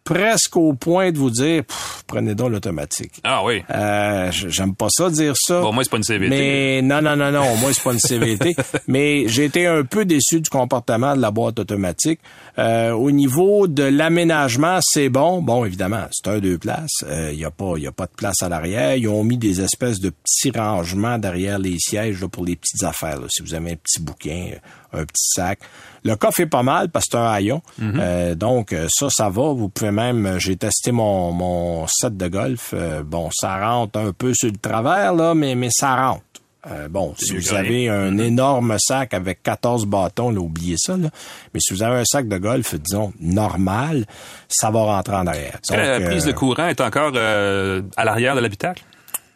[0.07, 3.13] presque au point de vous dire, Pff, prenez donc l'automatique.
[3.25, 3.63] Ah oui.
[3.71, 5.61] Euh, J'aime pas ça dire ça.
[5.61, 6.29] Bon, moi, c'est pas une CVT.
[6.31, 8.55] Mais non, non, non, non, moi c'est pas une CVT.
[8.87, 12.21] mais j'ai été un peu déçu du comportement de la boîte automatique.
[12.59, 15.43] Euh, au niveau de l'aménagement, c'est bon.
[15.43, 17.05] Bon, évidemment, c'est un deux places.
[17.33, 18.97] Il y a pas, y a pas de place à l'arrière.
[18.97, 22.85] Ils ont mis des espèces de petits rangements derrière les sièges là, pour les petites
[22.85, 23.21] affaires.
[23.21, 23.27] là.
[23.29, 24.51] Si vous avez un petit bouquin,
[24.93, 25.59] un petit sac.
[26.05, 27.63] Le coffre est pas mal parce que c'est un haillon.
[27.83, 29.53] Euh, donc, euh, ça, ça va.
[29.53, 30.25] Vous pouvez même...
[30.27, 32.71] euh, J'ai testé mon, mon set de golf.
[32.75, 36.23] Euh, bon, ça rentre un peu sur le travers, là, mais, mais ça rentre.
[36.69, 40.97] Euh, bon, si vous avez un énorme sac avec 14 bâtons, là, oubliez ça.
[40.97, 41.11] Là.
[41.55, 44.05] Mais si vous avez un sac de golf, disons, normal,
[44.49, 45.59] ça va rentrer en arrière.
[45.71, 48.83] La prise de courant est encore euh, à l'arrière de l'habitacle?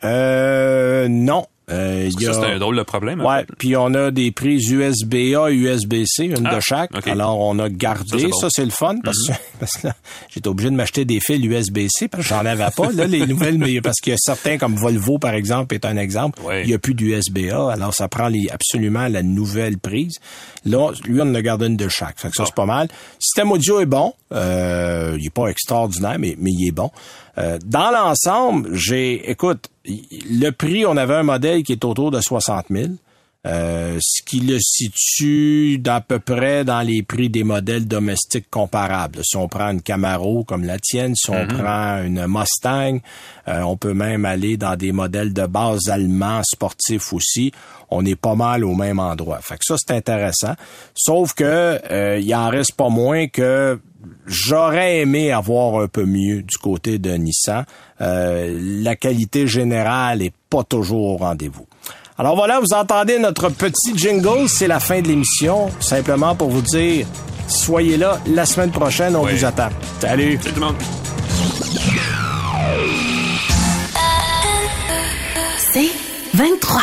[0.04, 1.46] euh, non.
[1.70, 3.20] Euh, y Ça, a- c'est un drôle de problème.
[3.24, 6.94] Ouais, puis on a des prises USB-A, USB-C, une Ah, de chaque.
[6.96, 7.06] ok.
[7.06, 8.66] Alors on a gardé, Ça, c'est bon.
[8.66, 9.88] le fun parce que, parce que
[10.34, 13.58] j'étais obligé de m'acheter des fils USB-C parce que j'en avais pas là les nouvelles
[13.58, 16.62] mais parce qu'il y a certains comme Volvo par exemple est un exemple, Ouais.
[16.64, 20.18] il y a plus d'USB-A, alors ça prend les, absolument la nouvelle prise.
[20.64, 22.18] Là, lui on en a gardé une de chaque.
[22.20, 22.88] Fait que ça c'est pas mal.
[22.90, 26.90] Le système audio est bon, euh, il est pas extraordinaire mais mais il est bon.
[27.38, 29.68] Euh, dans l'ensemble, j'ai écoute,
[30.30, 32.92] le prix, on avait un modèle qui est autour de 60 000.
[33.46, 39.20] Euh, ce qui le situe d'à peu près dans les prix des modèles domestiques comparables.
[39.24, 42.98] Si on prend une Camaro comme la tienne, si on prend une Mustang,
[43.48, 47.50] euh, on peut même aller dans des modèles de base allemands sportifs aussi.
[47.88, 49.40] On est pas mal au même endroit.
[49.40, 50.54] Fait que ça, c'est intéressant.
[50.94, 53.80] Sauf que euh, il en reste pas moins que
[54.26, 57.64] j'aurais aimé avoir un peu mieux du côté de Nissan.
[58.02, 61.66] Euh, la qualité générale est pas toujours au rendez-vous.
[62.20, 65.70] Alors voilà, vous entendez notre petit jingle, c'est la fin de l'émission.
[65.80, 67.06] Simplement pour vous dire,
[67.48, 69.32] soyez là la semaine prochaine, on Oui.
[69.36, 69.70] vous attend.
[70.02, 70.38] Salut!
[70.42, 70.76] Salut tout le monde.
[75.72, 75.90] C'est
[76.34, 76.82] 23.